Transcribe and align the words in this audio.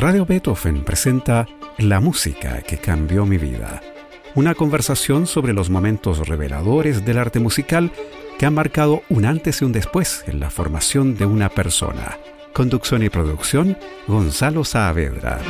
Radio 0.00 0.24
Beethoven 0.24 0.84
presenta 0.84 1.48
La 1.76 1.98
música 1.98 2.62
que 2.62 2.78
cambió 2.78 3.26
mi 3.26 3.36
vida. 3.36 3.82
Una 4.36 4.54
conversación 4.54 5.26
sobre 5.26 5.52
los 5.52 5.70
momentos 5.70 6.28
reveladores 6.28 7.04
del 7.04 7.18
arte 7.18 7.40
musical 7.40 7.90
que 8.38 8.46
han 8.46 8.54
marcado 8.54 9.02
un 9.08 9.24
antes 9.24 9.60
y 9.60 9.64
un 9.64 9.72
después 9.72 10.22
en 10.28 10.38
la 10.38 10.50
formación 10.50 11.16
de 11.16 11.26
una 11.26 11.48
persona. 11.48 12.16
Conducción 12.52 13.02
y 13.02 13.08
producción, 13.08 13.76
Gonzalo 14.06 14.62
Saavedra. 14.62 15.40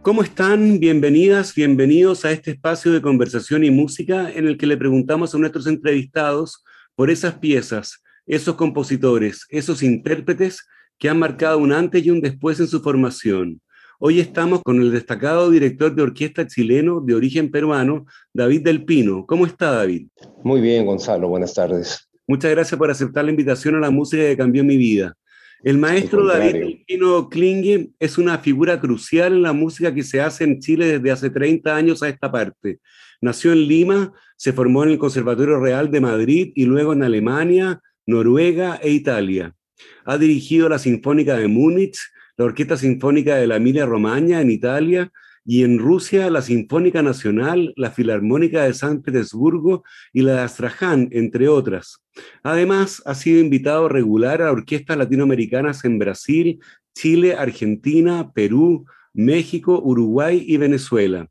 ¿Cómo 0.00 0.22
están? 0.22 0.80
Bienvenidas, 0.80 1.54
bienvenidos 1.54 2.24
a 2.24 2.30
este 2.30 2.52
espacio 2.52 2.92
de 2.92 3.02
conversación 3.02 3.62
y 3.62 3.70
música 3.70 4.32
en 4.32 4.46
el 4.46 4.56
que 4.56 4.66
le 4.66 4.78
preguntamos 4.78 5.34
a 5.34 5.38
nuestros 5.38 5.66
entrevistados 5.66 6.64
por 6.94 7.10
esas 7.10 7.34
piezas, 7.34 8.02
esos 8.26 8.54
compositores, 8.54 9.44
esos 9.50 9.82
intérpretes 9.82 10.66
que 10.98 11.08
han 11.08 11.18
marcado 11.18 11.58
un 11.58 11.72
antes 11.72 12.04
y 12.04 12.10
un 12.10 12.20
después 12.20 12.60
en 12.60 12.68
su 12.68 12.80
formación. 12.80 13.60
Hoy 13.98 14.20
estamos 14.20 14.62
con 14.62 14.80
el 14.80 14.92
destacado 14.92 15.50
director 15.50 15.94
de 15.94 16.02
orquesta 16.02 16.46
chileno 16.46 17.00
de 17.00 17.14
origen 17.14 17.50
peruano, 17.50 18.04
David 18.32 18.62
Del 18.62 18.84
Pino. 18.84 19.24
¿Cómo 19.26 19.46
está, 19.46 19.70
David? 19.70 20.08
Muy 20.44 20.60
bien, 20.60 20.84
Gonzalo. 20.84 21.28
Buenas 21.28 21.54
tardes. 21.54 22.06
Muchas 22.26 22.50
gracias 22.50 22.78
por 22.78 22.90
aceptar 22.90 23.24
la 23.24 23.30
invitación 23.30 23.74
a 23.76 23.80
la 23.80 23.90
música 23.90 24.22
que 24.22 24.36
cambió 24.36 24.64
mi 24.64 24.76
vida. 24.76 25.14
El 25.62 25.78
maestro 25.78 26.26
David 26.26 26.52
Delpino 26.52 27.28
Klinge 27.30 27.90
es 27.98 28.18
una 28.18 28.38
figura 28.38 28.78
crucial 28.78 29.32
en 29.32 29.42
la 29.42 29.52
música 29.52 29.94
que 29.94 30.02
se 30.02 30.20
hace 30.20 30.44
en 30.44 30.60
Chile 30.60 30.98
desde 30.98 31.10
hace 31.10 31.30
30 31.30 31.74
años 31.74 32.02
a 32.02 32.08
esta 32.08 32.30
parte. 32.30 32.80
Nació 33.20 33.52
en 33.52 33.66
Lima, 33.66 34.12
se 34.36 34.52
formó 34.52 34.84
en 34.84 34.90
el 34.90 34.98
Conservatorio 34.98 35.58
Real 35.58 35.90
de 35.90 36.00
Madrid 36.00 36.52
y 36.54 36.66
luego 36.66 36.92
en 36.92 37.02
Alemania, 37.02 37.80
Noruega 38.06 38.78
e 38.82 38.90
Italia. 38.90 39.55
Ha 40.04 40.18
dirigido 40.18 40.68
la 40.68 40.78
Sinfónica 40.78 41.36
de 41.36 41.48
Múnich, 41.48 41.98
la 42.36 42.44
Orquesta 42.44 42.76
Sinfónica 42.76 43.36
de 43.36 43.46
la 43.46 43.56
Emilia 43.56 43.86
Romagna 43.86 44.40
en 44.40 44.50
Italia 44.50 45.10
y 45.44 45.62
en 45.62 45.78
Rusia 45.78 46.28
la 46.28 46.42
Sinfónica 46.42 47.02
Nacional, 47.02 47.72
la 47.76 47.92
Filarmónica 47.92 48.64
de 48.64 48.74
San 48.74 49.02
Petersburgo 49.02 49.84
y 50.12 50.22
la 50.22 50.32
de 50.34 50.40
Astraján, 50.40 51.08
entre 51.12 51.48
otras. 51.48 52.02
Además, 52.42 53.00
ha 53.06 53.14
sido 53.14 53.40
invitado 53.40 53.88
regular 53.88 54.42
a 54.42 54.50
orquestas 54.50 54.96
latinoamericanas 54.96 55.84
en 55.84 55.98
Brasil, 55.98 56.58
Chile, 56.94 57.34
Argentina, 57.34 58.32
Perú, 58.34 58.86
México, 59.14 59.80
Uruguay 59.82 60.44
y 60.46 60.56
Venezuela. 60.56 61.28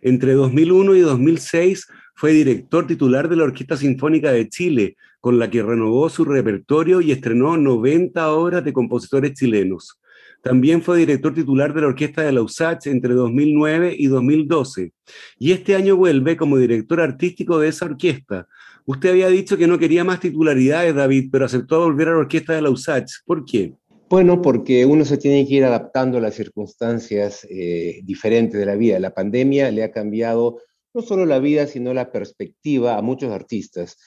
Entre 0.00 0.32
2001 0.32 0.96
y 0.96 1.00
2006 1.00 1.86
fue 2.14 2.32
director 2.32 2.86
titular 2.86 3.28
de 3.28 3.36
la 3.36 3.44
Orquesta 3.44 3.76
Sinfónica 3.76 4.32
de 4.32 4.48
Chile, 4.48 4.96
con 5.20 5.38
la 5.38 5.50
que 5.50 5.62
renovó 5.62 6.08
su 6.08 6.24
repertorio 6.24 7.00
y 7.00 7.12
estrenó 7.12 7.56
90 7.56 8.32
obras 8.32 8.64
de 8.64 8.72
compositores 8.72 9.34
chilenos. 9.34 10.00
También 10.42 10.82
fue 10.82 10.98
director 10.98 11.34
titular 11.34 11.74
de 11.74 11.80
la 11.80 11.88
Orquesta 11.88 12.22
de 12.22 12.32
Lausach 12.32 12.86
entre 12.86 13.14
2009 13.14 13.94
y 13.98 14.06
2012. 14.06 14.92
Y 15.38 15.52
este 15.52 15.74
año 15.74 15.96
vuelve 15.96 16.36
como 16.36 16.56
director 16.58 17.00
artístico 17.00 17.58
de 17.58 17.68
esa 17.68 17.86
orquesta. 17.86 18.46
Usted 18.86 19.10
había 19.10 19.28
dicho 19.28 19.56
que 19.56 19.66
no 19.66 19.78
quería 19.78 20.04
más 20.04 20.20
titularidades, 20.20 20.94
David, 20.94 21.28
pero 21.32 21.44
aceptó 21.44 21.80
volver 21.80 22.08
a 22.08 22.12
la 22.12 22.18
Orquesta 22.18 22.54
de 22.54 22.62
Lausach. 22.62 23.10
¿Por 23.26 23.44
qué? 23.44 23.74
Bueno, 24.08 24.40
porque 24.40 24.86
uno 24.86 25.04
se 25.04 25.18
tiene 25.18 25.46
que 25.46 25.56
ir 25.56 25.64
adaptando 25.64 26.16
a 26.16 26.22
las 26.22 26.34
circunstancias 26.34 27.46
eh, 27.50 28.00
diferentes 28.04 28.58
de 28.58 28.64
la 28.64 28.76
vida. 28.76 28.98
La 28.98 29.12
pandemia 29.12 29.70
le 29.70 29.82
ha 29.82 29.90
cambiado 29.90 30.62
no 30.94 31.02
solo 31.02 31.26
la 31.26 31.38
vida, 31.38 31.66
sino 31.66 31.92
la 31.92 32.10
perspectiva 32.10 32.96
a 32.96 33.02
muchos 33.02 33.30
artistas. 33.30 33.98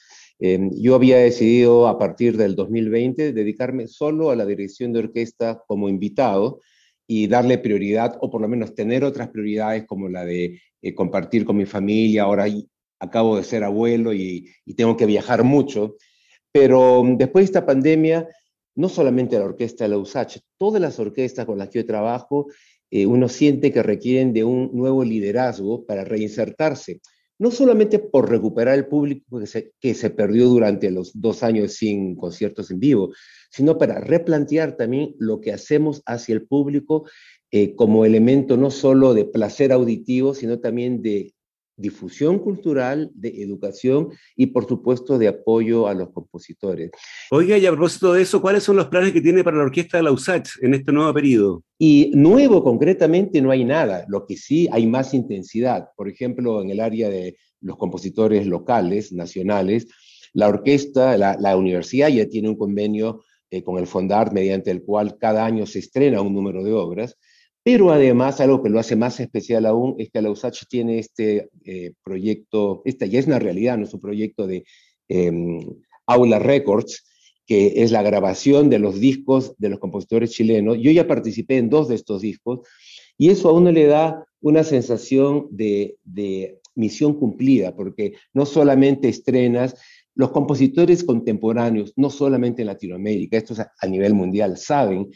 Em, 0.44 0.72
yo 0.74 0.96
había 0.96 1.18
decidido 1.18 1.86
a 1.86 2.00
partir 2.00 2.36
del 2.36 2.56
2020 2.56 3.32
dedicarme 3.32 3.86
solo 3.86 4.32
a 4.32 4.34
la 4.34 4.44
dirección 4.44 4.92
de 4.92 4.98
orquesta 4.98 5.62
como 5.68 5.88
invitado 5.88 6.58
y 7.06 7.28
darle 7.28 7.58
prioridad, 7.58 8.18
o 8.20 8.28
por 8.28 8.40
lo 8.40 8.48
menos 8.48 8.74
tener 8.74 9.04
otras 9.04 9.28
prioridades 9.28 9.84
como 9.86 10.08
la 10.08 10.24
de 10.24 10.60
eh, 10.82 10.94
compartir 10.96 11.44
con 11.44 11.56
mi 11.56 11.64
familia. 11.64 12.24
Ahora 12.24 12.46
acabo 12.98 13.36
de 13.36 13.44
ser 13.44 13.62
abuelo 13.62 14.12
y, 14.12 14.50
tengo 14.76 14.96
que 14.96 15.06
viajar 15.06 15.44
mucho. 15.44 15.94
Pero 16.50 17.04
mm, 17.04 17.18
después 17.18 17.44
de 17.44 17.46
esta 17.46 17.64
pandemia, 17.64 18.26
no 18.74 18.88
solamente 18.88 19.38
la 19.38 19.44
orquesta 19.44 19.84
de 19.84 19.90
la 19.90 19.98
USACH, 19.98 20.38
todas 20.58 20.82
las 20.82 20.98
orquestas 20.98 21.46
con 21.46 21.56
las 21.56 21.68
que 21.68 21.78
yo 21.78 21.86
trabajo, 21.86 22.48
eh, 22.90 23.06
uno 23.06 23.28
siente 23.28 23.70
que 23.70 23.84
requieren 23.84 24.32
de 24.32 24.42
un 24.42 24.70
nuevo 24.72 25.04
liderazgo 25.04 25.86
para 25.86 26.04
reinsertarse 26.04 27.00
no 27.42 27.50
solamente 27.50 27.98
por 27.98 28.30
recuperar 28.30 28.76
el 28.76 28.86
público 28.86 29.40
que 29.80 29.94
se, 29.94 30.10
perdió 30.10 30.46
durante 30.46 30.92
los 30.92 31.10
dos 31.20 31.42
años 31.42 31.72
sin 31.72 32.14
conciertos 32.14 32.70
en 32.70 32.78
vivo, 32.78 33.12
sino 33.50 33.78
para 33.78 33.98
replantear 33.98 34.76
también 34.76 35.16
lo 35.18 35.40
que 35.40 35.52
hacemos 35.52 36.04
hacia 36.06 36.36
el 36.36 36.46
público 36.46 37.04
eh, 37.50 37.74
como 37.74 38.04
elemento 38.04 38.56
no 38.56 38.70
solo 38.70 39.12
de 39.12 39.24
placer 39.24 39.72
auditivo, 39.72 40.34
sino 40.34 40.60
también 40.60 41.02
de 41.02 41.34
difusión 41.82 42.38
cultural, 42.38 43.10
de 43.14 43.42
educación 43.42 44.08
y 44.34 44.46
por 44.46 44.66
supuesto 44.66 45.18
de 45.18 45.28
apoyo 45.28 45.86
a 45.86 45.94
los 45.94 46.10
compositores. 46.10 46.90
Oiga, 47.30 47.58
y 47.58 47.66
a 47.66 47.72
propósito 47.72 48.14
de 48.14 48.22
eso, 48.22 48.40
¿cuáles 48.40 48.62
son 48.62 48.76
los 48.76 48.86
planes 48.86 49.12
que 49.12 49.20
tiene 49.20 49.44
para 49.44 49.58
la 49.58 49.64
orquesta 49.64 49.98
de 49.98 50.04
la 50.04 50.12
USACH 50.12 50.62
en 50.62 50.72
este 50.72 50.92
nuevo 50.92 51.12
periodo? 51.12 51.64
Y 51.78 52.12
nuevo 52.14 52.64
concretamente 52.64 53.42
no 53.42 53.50
hay 53.50 53.64
nada, 53.64 54.06
lo 54.08 54.24
que 54.24 54.36
sí 54.36 54.68
hay 54.72 54.86
más 54.86 55.12
intensidad. 55.12 55.88
Por 55.96 56.08
ejemplo, 56.08 56.62
en 56.62 56.70
el 56.70 56.80
área 56.80 57.10
de 57.10 57.36
los 57.60 57.76
compositores 57.76 58.46
locales, 58.46 59.12
nacionales, 59.12 59.88
la 60.32 60.48
orquesta, 60.48 61.18
la, 61.18 61.56
universidad 61.56 62.08
ya 62.08 62.26
tiene 62.26 62.48
un 62.48 62.56
convenio 62.56 63.24
eh, 63.50 63.62
con 63.62 63.78
el 63.78 63.86
Fondar 63.86 64.32
mediante 64.32 64.70
el 64.70 64.82
cual 64.82 65.18
cada 65.18 65.44
año 65.44 65.66
se 65.66 65.80
estrena 65.80 66.22
un 66.22 66.32
número 66.32 66.64
de 66.64 66.72
obras 66.72 67.18
pero 67.62 67.92
además, 67.92 68.40
algo 68.40 68.62
que 68.62 68.70
lo 68.70 68.80
hace 68.80 68.96
más 68.96 69.20
especial 69.20 69.66
aún 69.66 69.94
es 69.98 70.10
que 70.10 70.20
la 70.20 70.30
USACH 70.30 70.64
tiene 70.68 70.98
este 70.98 71.48
eh, 71.64 71.92
proyecto, 72.02 72.82
esta 72.84 73.06
ya 73.06 73.20
es 73.20 73.26
una 73.26 73.38
realidad, 73.38 73.78
nuestro 73.78 74.00
proyecto 74.00 74.46
de 74.46 74.64
em, 75.08 75.60
Aula 76.06 76.40
Records, 76.40 77.04
que 77.46 77.82
es 77.82 77.92
la 77.92 78.02
grabación 78.02 78.68
de 78.68 78.78
los 78.78 78.98
discos 78.98 79.54
de 79.58 79.68
los 79.68 79.78
compositores 79.78 80.30
chilenos. 80.30 80.78
Yo 80.80 80.90
ya 80.90 81.06
participé 81.06 81.58
en 81.58 81.70
dos 81.70 81.88
de 81.88 81.94
estos 81.94 82.22
discos 82.22 82.60
y 83.16 83.30
eso 83.30 83.48
a 83.48 83.52
uno 83.52 83.70
le 83.70 83.86
da 83.86 84.24
una 84.40 84.64
sensación 84.64 85.46
de, 85.50 85.96
de 86.02 86.60
misión 86.74 87.14
cumplida, 87.14 87.76
porque 87.76 88.14
no 88.32 88.44
solamente 88.44 89.08
estrenas, 89.08 89.76
los 90.14 90.30
compositores 90.30 91.04
contemporáneos, 91.04 91.92
no 91.96 92.10
solamente 92.10 92.62
en 92.62 92.66
Latinoamérica, 92.66 93.36
estos 93.36 93.60
a 93.60 93.86
nivel 93.86 94.14
mundial, 94.14 94.56
saben 94.58 95.10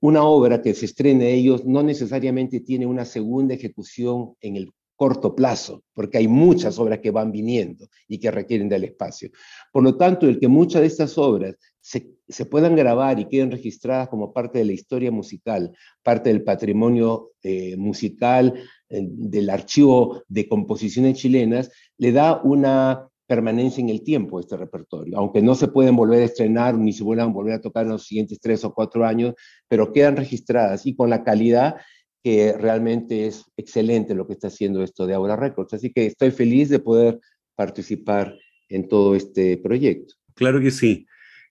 una 0.00 0.24
obra 0.24 0.62
que 0.62 0.74
se 0.74 0.86
estrene 0.86 1.34
ellos 1.34 1.64
no 1.64 1.82
necesariamente 1.82 2.60
tiene 2.60 2.86
una 2.86 3.04
segunda 3.04 3.54
ejecución 3.54 4.34
en 4.40 4.56
el 4.56 4.70
corto 4.96 5.34
plazo, 5.34 5.82
porque 5.92 6.18
hay 6.18 6.26
muchas 6.26 6.78
obras 6.78 7.00
que 7.00 7.10
van 7.10 7.30
viniendo 7.30 7.86
y 8.08 8.18
que 8.18 8.30
requieren 8.30 8.68
del 8.68 8.84
espacio. 8.84 9.30
Por 9.70 9.82
lo 9.82 9.96
tanto, 9.96 10.26
el 10.26 10.40
que 10.40 10.48
muchas 10.48 10.80
de 10.80 10.86
estas 10.88 11.16
obras 11.18 11.54
se, 11.80 12.46
puedan 12.46 12.74
grabar 12.74 13.20
y 13.20 13.26
queden 13.26 13.50
registradas 13.50 14.08
como 14.08 14.32
parte 14.32 14.58
de 14.58 14.64
la 14.64 14.72
historia 14.72 15.12
musical, 15.12 15.76
parte 16.02 16.30
del 16.30 16.42
patrimonio 16.42 17.32
eh, 17.42 17.76
musical, 17.76 18.54
eh, 18.88 19.00
del 19.02 19.50
archivo 19.50 20.22
de 20.26 20.48
composiciones 20.48 21.18
chilenas, 21.18 21.70
le 21.98 22.12
da 22.12 22.40
una 22.42 23.06
permanencia 23.26 23.82
en 23.82 23.88
el 23.88 24.02
tiempo 24.02 24.40
este 24.40 24.56
repertorio, 24.56 25.18
aunque 25.18 25.42
no 25.42 25.54
se 25.54 25.68
pueden 25.68 25.96
volver 25.96 26.22
a 26.22 26.26
estrenar 26.26 26.76
ni 26.76 26.92
se 26.92 27.04
vuelvan 27.04 27.30
a 27.30 27.32
volver 27.32 27.54
a 27.54 27.60
tocar 27.60 27.84
en 27.84 27.92
los 27.92 28.06
siguientes 28.06 28.38
tres 28.40 28.64
o 28.64 28.72
cuatro 28.72 29.04
años, 29.04 29.34
pero 29.68 29.92
quedan 29.92 30.16
registradas 30.16 30.86
y 30.86 30.94
con 30.94 31.10
la 31.10 31.24
calidad 31.24 31.76
que 32.22 32.54
realmente 32.58 33.26
es 33.26 33.44
excelente 33.56 34.14
lo 34.14 34.26
que 34.26 34.32
está 34.32 34.48
haciendo 34.48 34.82
esto 34.82 35.06
de 35.06 35.14
Aura 35.14 35.36
Records. 35.36 35.74
Así 35.74 35.92
que 35.92 36.06
estoy 36.06 36.30
feliz 36.30 36.68
de 36.68 36.78
poder 36.78 37.20
participar 37.54 38.36
en 38.68 38.88
todo 38.88 39.14
este 39.14 39.56
proyecto. 39.58 40.14
Claro 40.34 40.60
que 40.60 40.70
sí. 40.70 41.06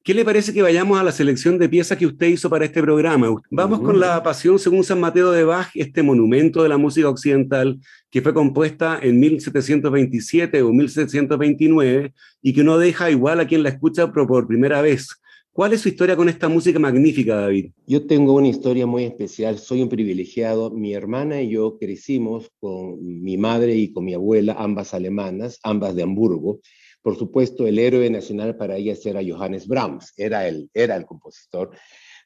¿Qué 0.05 0.13
le 0.13 0.23
parece 0.23 0.53
que 0.53 0.61
vayamos 0.61 0.99
a 0.99 1.03
la 1.03 1.11
selección 1.11 1.57
de 1.57 1.67
piezas 1.67 1.97
que 1.97 2.05
usted 2.05 2.27
hizo 2.27 2.47
para 2.47 2.63
este 2.63 2.79
programa? 2.79 3.27
Vamos 3.49 3.79
con 3.79 3.99
la 3.99 4.21
Pasión 4.21 4.59
según 4.59 4.83
San 4.83 4.99
Mateo 4.99 5.31
de 5.31 5.43
Bach, 5.43 5.71
este 5.73 6.03
monumento 6.03 6.61
de 6.61 6.69
la 6.69 6.77
música 6.77 7.09
occidental 7.09 7.79
que 8.11 8.21
fue 8.21 8.31
compuesta 8.31 8.99
en 9.01 9.19
1727 9.19 10.61
o 10.61 10.71
1729 10.71 12.13
y 12.43 12.53
que 12.53 12.63
no 12.63 12.77
deja 12.77 13.09
igual 13.09 13.39
a 13.39 13.47
quien 13.47 13.63
la 13.63 13.69
escucha 13.69 14.13
por 14.13 14.45
primera 14.45 14.79
vez. 14.83 15.09
¿Cuál 15.51 15.73
es 15.73 15.81
su 15.81 15.89
historia 15.89 16.15
con 16.15 16.29
esta 16.29 16.49
música 16.49 16.77
magnífica, 16.77 17.37
David? 17.37 17.71
Yo 17.87 18.05
tengo 18.05 18.33
una 18.33 18.49
historia 18.49 18.85
muy 18.85 19.05
especial, 19.05 19.57
soy 19.57 19.81
un 19.81 19.89
privilegiado. 19.89 20.69
Mi 20.69 20.93
hermana 20.93 21.41
y 21.41 21.49
yo 21.49 21.79
crecimos 21.79 22.51
con 22.59 23.03
mi 23.23 23.39
madre 23.39 23.75
y 23.75 23.91
con 23.91 24.05
mi 24.05 24.13
abuela, 24.13 24.55
ambas 24.59 24.93
alemanas, 24.93 25.59
ambas 25.63 25.95
de 25.95 26.03
Hamburgo. 26.03 26.59
Por 27.05 27.19
supuesto, 27.19 27.67
el 27.67 27.77
héroe 27.77 28.09
nacional 28.09 28.57
para 28.57 28.77
ellas 28.77 29.05
era 29.05 29.21
Johannes 29.23 29.67
Brahms, 29.67 30.11
era 30.17 30.47
el, 30.47 30.71
era 30.73 30.95
el 30.95 31.05
compositor. 31.05 31.69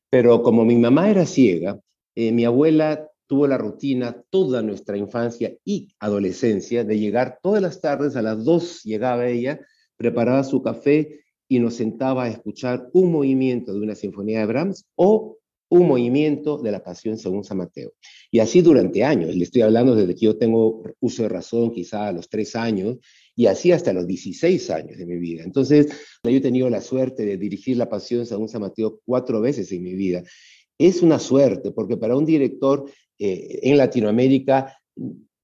Pero 0.09 0.41
como 0.41 0.63
mi 0.63 0.77
mamá 0.77 1.09
era 1.09 1.25
ciega, 1.25 1.77
eh, 2.15 2.31
mi 2.31 2.45
abuela 2.45 3.05
tuvo 3.27 3.45
la 3.45 3.57
rutina 3.57 4.23
toda 4.29 4.61
nuestra 4.61 4.95
infancia 4.95 5.53
y 5.65 5.89
adolescencia 5.99 6.85
de 6.85 6.97
llegar 6.97 7.39
todas 7.43 7.61
las 7.61 7.81
tardes, 7.81 8.15
a 8.15 8.21
las 8.21 8.45
dos 8.45 8.81
llegaba 8.85 9.27
ella, 9.27 9.59
preparaba 9.97 10.45
su 10.45 10.61
café 10.61 11.25
y 11.49 11.59
nos 11.59 11.73
sentaba 11.73 12.23
a 12.23 12.29
escuchar 12.29 12.87
un 12.93 13.11
movimiento 13.11 13.73
de 13.73 13.81
una 13.81 13.95
sinfonía 13.95 14.39
de 14.39 14.45
Brahms 14.45 14.85
o 14.95 15.39
un 15.69 15.87
movimiento 15.87 16.57
de 16.57 16.71
la 16.71 16.81
pasión 16.81 17.17
según 17.17 17.43
San 17.43 17.57
Mateo. 17.57 17.91
Y 18.31 18.39
así 18.39 18.61
durante 18.61 19.03
años, 19.03 19.35
le 19.35 19.43
estoy 19.43 19.61
hablando 19.61 19.93
desde 19.93 20.15
que 20.15 20.25
yo 20.25 20.37
tengo 20.37 20.83
uso 21.01 21.23
de 21.23 21.29
razón, 21.29 21.71
quizá 21.71 22.07
a 22.07 22.11
los 22.11 22.29
tres 22.29 22.55
años, 22.55 22.97
y 23.39 23.47
así 23.47 23.71
hasta 23.71 23.93
los 23.93 24.05
16 24.05 24.69
años 24.69 24.97
de 24.97 25.05
mi 25.05 25.15
vida. 25.15 25.45
Entonces, 25.45 25.87
yo 26.25 26.29
he 26.29 26.41
tenido 26.41 26.69
la 26.69 26.81
suerte 26.81 27.25
de 27.25 27.37
dirigir 27.37 27.77
la 27.77 27.87
pasión 27.87 28.25
según 28.25 28.49
San 28.49 28.59
Mateo 28.59 28.99
cuatro 29.05 29.39
veces 29.39 29.71
en 29.71 29.81
mi 29.81 29.93
vida. 29.93 30.23
Es 30.77 31.01
una 31.01 31.19
suerte, 31.19 31.71
porque 31.71 31.95
para 31.95 32.17
un 32.17 32.25
director 32.25 32.91
eh, 33.17 33.59
en 33.63 33.77
Latinoamérica, 33.77 34.77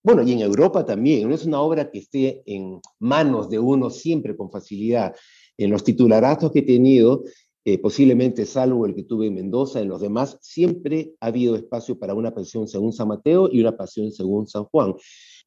bueno, 0.04 0.24
y 0.24 0.34
en 0.34 0.42
Europa 0.42 0.86
también, 0.86 1.30
no 1.30 1.34
es 1.34 1.46
una 1.46 1.62
obra 1.62 1.90
que 1.90 2.00
esté 2.00 2.44
en 2.46 2.82
manos 3.00 3.50
de 3.50 3.60
uno 3.60 3.90
siempre 3.90 4.36
con 4.36 4.52
facilidad. 4.52 5.16
En 5.58 5.70
los 5.70 5.86
titularatos 5.86 6.52
que 6.52 6.60
he 6.60 6.64
tenido, 6.64 7.24
eh, 7.64 7.78
posiblemente 7.78 8.46
salvo 8.46 8.86
el 8.86 8.94
que 8.94 9.04
tuve 9.04 9.28
en 9.28 9.36
Mendoza, 9.36 9.80
en 9.80 9.88
los 9.88 10.02
demás, 10.02 10.38
siempre 10.42 11.14
ha 11.22 11.28
habido 11.28 11.56
espacio 11.56 11.98
para 11.98 12.14
una 12.14 12.36
pasión 12.36 12.68
según 12.68 12.92
San 12.92 13.08
Mateo 13.08 13.48
y 13.50 13.62
una 13.62 13.78
pasión 13.78 14.12
según 14.12 14.48
San 14.48 14.66
Juan. 14.66 14.96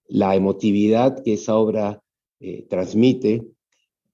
La 0.07 0.35
emotividad 0.35 1.23
que 1.23 1.35
esa 1.35 1.55
obra 1.55 2.03
eh, 2.41 2.67
transmite 2.69 3.43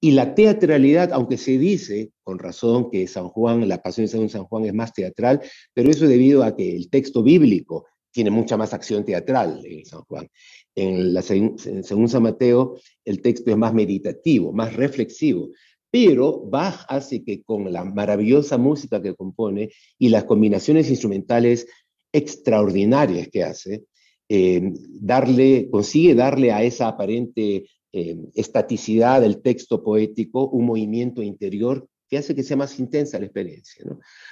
y 0.01 0.11
la 0.11 0.35
teatralidad, 0.35 1.13
aunque 1.13 1.39
se 1.39 1.59
dice 1.59 2.11
con 2.23 2.39
razón 2.39 2.91
que 2.91 3.07
San 3.07 3.29
Juan, 3.29 3.69
la 3.69 3.83
pasión 3.83 4.09
según 4.09 4.29
San 4.29 4.45
Juan 4.45 4.67
es 4.67 4.75
más 4.75 4.93
teatral, 4.93 5.41
pero 5.73 5.91
eso 5.91 6.05
es 6.05 6.11
debido 6.11 6.43
a 6.43 6.55
que 6.55 6.77
el 6.77 6.91
texto 6.91 7.23
bíblico 7.23 7.87
tiene 8.13 8.31
mucha 8.31 8.57
más 8.57 8.75
acción 8.75 9.05
teatral 9.05 9.61
en 9.65 9.85
San 9.87 10.03
Juan. 10.03 10.29
En 10.75 11.23
según 11.23 12.09
San 12.09 12.23
Mateo, 12.23 12.77
el 13.05 13.23
texto 13.23 13.51
es 13.51 13.57
más 13.57 13.73
meditativo, 13.73 14.53
más 14.53 14.75
reflexivo 14.75 15.51
pero 15.95 16.41
Bach 16.41 16.87
hace 16.89 17.23
que 17.23 17.45
con 17.45 17.73
la 17.73 17.85
maravillosa 17.85 18.59
música 18.59 19.01
que 19.01 19.15
compone 19.15 19.71
y 19.97 20.09
las 20.09 20.25
combinaciones 20.25 20.91
instrumentales 20.91 21.69
extraordinarias 22.13 23.29
que 23.29 23.45
hace, 23.45 23.85
eh, 24.29 24.73
darle, 25.01 25.69
consigue 25.71 26.17
darle 26.17 26.51
a 26.51 26.65
esa 26.65 26.89
aparente 26.89 27.67
eh, 27.97 28.17
estaticidad 28.35 29.21
del 29.21 29.41
texto 29.41 29.85
poético 29.85 30.49
un 30.49 30.67
movimiento 30.67 31.23
interior 31.23 31.87
que 32.09 32.19
hace 32.19 32.35
que 32.35 32.43
sea 32.43 32.57
más 32.57 32.79
intensa 32.81 33.21
la 33.21 33.27
experiencia. 33.27 33.85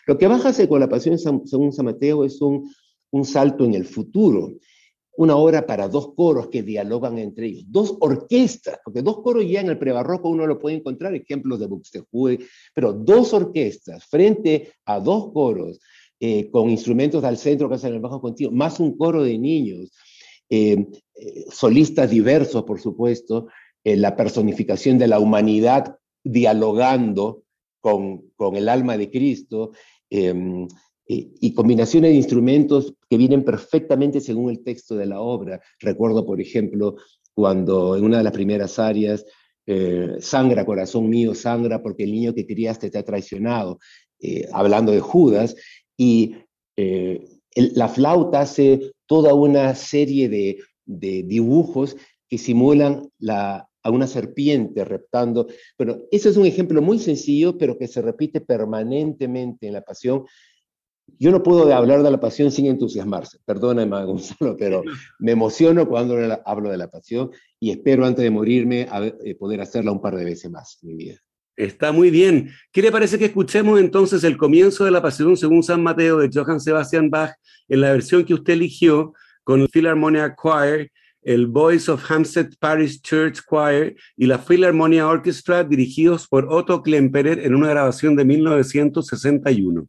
Lo 0.06 0.19
que 0.19 0.26
hace 0.26 0.69
con 0.69 0.81
la 0.81 0.88
Pasión 0.88 1.17
según 1.19 1.73
San 1.73 1.85
Mateo 1.85 2.25
es 2.25 2.41
un, 2.41 2.69
un 3.12 3.25
salto 3.25 3.64
en 3.64 3.75
el 3.75 3.85
futuro 3.85 4.53
una 5.17 5.37
obra 5.37 5.67
para 5.67 5.88
dos 5.88 6.14
coros 6.14 6.49
que 6.49 6.62
dialogan 6.62 7.19
entre 7.19 7.47
ellos, 7.47 7.64
dos 7.69 7.97
orquestas, 8.00 8.79
porque 8.82 9.03
dos 9.03 9.20
coros 9.20 9.44
ya 9.47 9.61
en 9.61 9.69
el 9.69 9.79
prebarroco 9.79 10.29
uno 10.29 10.47
lo 10.47 10.59
puede 10.59 10.76
encontrar, 10.76 11.14
ejemplos 11.14 11.61
de 11.61 11.67
Buxtehude, 11.67 12.38
pero 12.75 12.93
dos 12.93 13.32
orquestas 13.35 14.05
frente 14.06 14.73
a 14.87 14.99
dos 14.99 15.32
coros 15.32 15.79
eh, 16.19 16.50
con 16.50 16.70
instrumentos 16.70 17.23
al 17.25 17.37
centro 17.37 17.69
que 17.69 17.75
hacen 17.75 17.94
el 17.94 18.00
bajo 18.00 18.20
continuo, 18.20 18.53
más 18.53 18.81
un 18.81 18.97
coro 18.97 19.23
de 19.23 19.38
niños, 19.38 19.93
eh, 20.52 20.87
eh, 21.14 21.44
solistas 21.50 22.10
diversos, 22.10 22.64
por 22.64 22.81
supuesto, 22.81 23.49
la 23.84 24.14
personificación 24.14 24.96
de 24.99 25.08
la 25.08 25.19
humanidad 25.19 25.96
dialogando 26.22 27.43
con, 27.81 28.31
con 28.37 28.54
el 28.54 28.69
alma 28.69 28.96
de 28.96 29.10
Cristo, 29.10 29.72
em, 30.08 30.69
y 31.04 31.52
combinaciones 31.52 32.12
de 32.12 32.16
instrumentos 32.16 32.94
que 33.10 33.19
vienen 33.19 33.44
perfectamente 33.44 34.20
según 34.20 34.50
el 34.50 34.62
texto 34.62 34.94
de 34.94 35.06
la 35.06 35.20
obra. 35.20 35.60
Recuerdo, 35.81 36.25
por 36.25 36.40
ejemplo, 36.40 36.96
cuando 37.34 37.96
en 37.96 38.04
una 38.04 38.19
de 38.19 38.25
las 38.25 38.32
primeras 38.32 38.78
áreas, 38.78 39.26
eh, 39.64 40.16
sangra, 40.19 40.66
corazón 40.66 41.08
mío, 41.08 41.34
sangra 41.34 41.82
porque 41.82 42.02
el 42.02 42.12
niño 42.12 42.34
que 42.34 42.46
criaste 42.46 42.90
te 42.90 42.99
ha 42.99 43.04
traicionado, 43.04 43.78
eh, 44.20 44.49
hablando 44.52 44.90
de 44.90 45.00
Judas, 45.00 45.54
y 45.96 46.34
eh, 46.76 47.25
la 47.54 47.88
flauta 47.88 48.40
hace 48.40 48.93
toda 49.12 49.35
una 49.35 49.75
serie 49.75 50.31
de, 50.31 50.56
de 50.87 51.23
dibujos 51.23 51.99
que 52.31 52.38
simulan 52.38 53.11
la, 53.19 53.69
a 53.82 53.91
una 53.91 54.06
serpiente 54.06 54.87
reptando. 54.87 55.49
Pero 55.76 56.06
ese 56.11 56.31
es 56.31 56.38
un 56.38 56.47
ejemplo 56.47 56.81
muy 56.81 56.99
sencillo, 56.99 57.59
pero 57.59 57.76
que 57.76 57.88
se 57.88 58.00
repite 58.00 58.41
permanentemente 58.41 59.67
en 59.67 59.75
la 59.75 59.82
pasión 59.82 60.25
yo 61.19 61.31
no 61.31 61.43
puedo 61.43 61.70
hablar 61.75 62.03
de 62.03 62.11
la 62.11 62.20
pasión 62.20 62.50
sin 62.50 62.64
entusiasmarse. 62.69 63.37
Perdóname, 63.44 64.03
Gonzalo, 64.06 64.56
pero 64.56 64.82
me 65.19 65.32
emociono 65.32 65.87
cuando 65.87 66.17
hablo 66.47 66.70
de 66.70 66.79
la 66.79 66.91
pasión 66.91 67.31
y 67.61 67.70
espero 67.70 68.06
antes 68.06 68.23
de 68.23 68.31
morirme 68.31 68.88
eh, 69.25 69.35
poder 69.35 69.61
hacerla 69.61 69.93
un 69.93 70.00
par 70.00 70.17
de 70.17 70.25
veces 70.25 70.50
más 70.50 70.79
en 70.82 70.88
mi 70.88 70.94
vida. 70.94 71.19
Está 71.56 71.93
muy 71.93 72.10
bien. 72.10 72.50
¿Qué 72.72 72.81
le 72.81 72.90
parece 72.90 73.19
que 73.19 73.26
escuchemos 73.26 73.78
entonces 73.78 74.25
el 74.25 74.38
comienzo 74.38 74.84
de 74.84 74.90
la 74.90 75.02
pasión 75.02 75.37
según 75.37 75.62
San 75.62 75.82
Mateo 75.82 76.19
de 76.19 76.31
Johann 76.32 76.60
Sebastian 76.60 77.10
Bach 77.10 77.32
en 77.69 77.81
la 77.82 77.93
versión 77.93 78.25
que 78.25 78.34
usted 78.34 78.54
eligió 78.54 79.12
con 79.44 79.60
el 79.60 79.69
Philharmonia 79.69 80.34
Choir, 80.34 80.90
el 81.22 81.46
Voice 81.46 81.90
of 81.90 82.10
Hampstead 82.10 82.49
Parish 82.58 83.02
Church 83.02 83.40
Choir 83.49 83.96
y 84.16 84.26
la 84.26 84.38
Philharmonia 84.38 85.06
Orchestra 85.06 85.62
dirigidos 85.62 86.26
por 86.26 86.46
Otto 86.50 86.82
Klemperer 86.82 87.38
en 87.40 87.54
una 87.54 87.69
grabación 87.69 88.16
de 88.16 88.25
1961? 88.25 89.87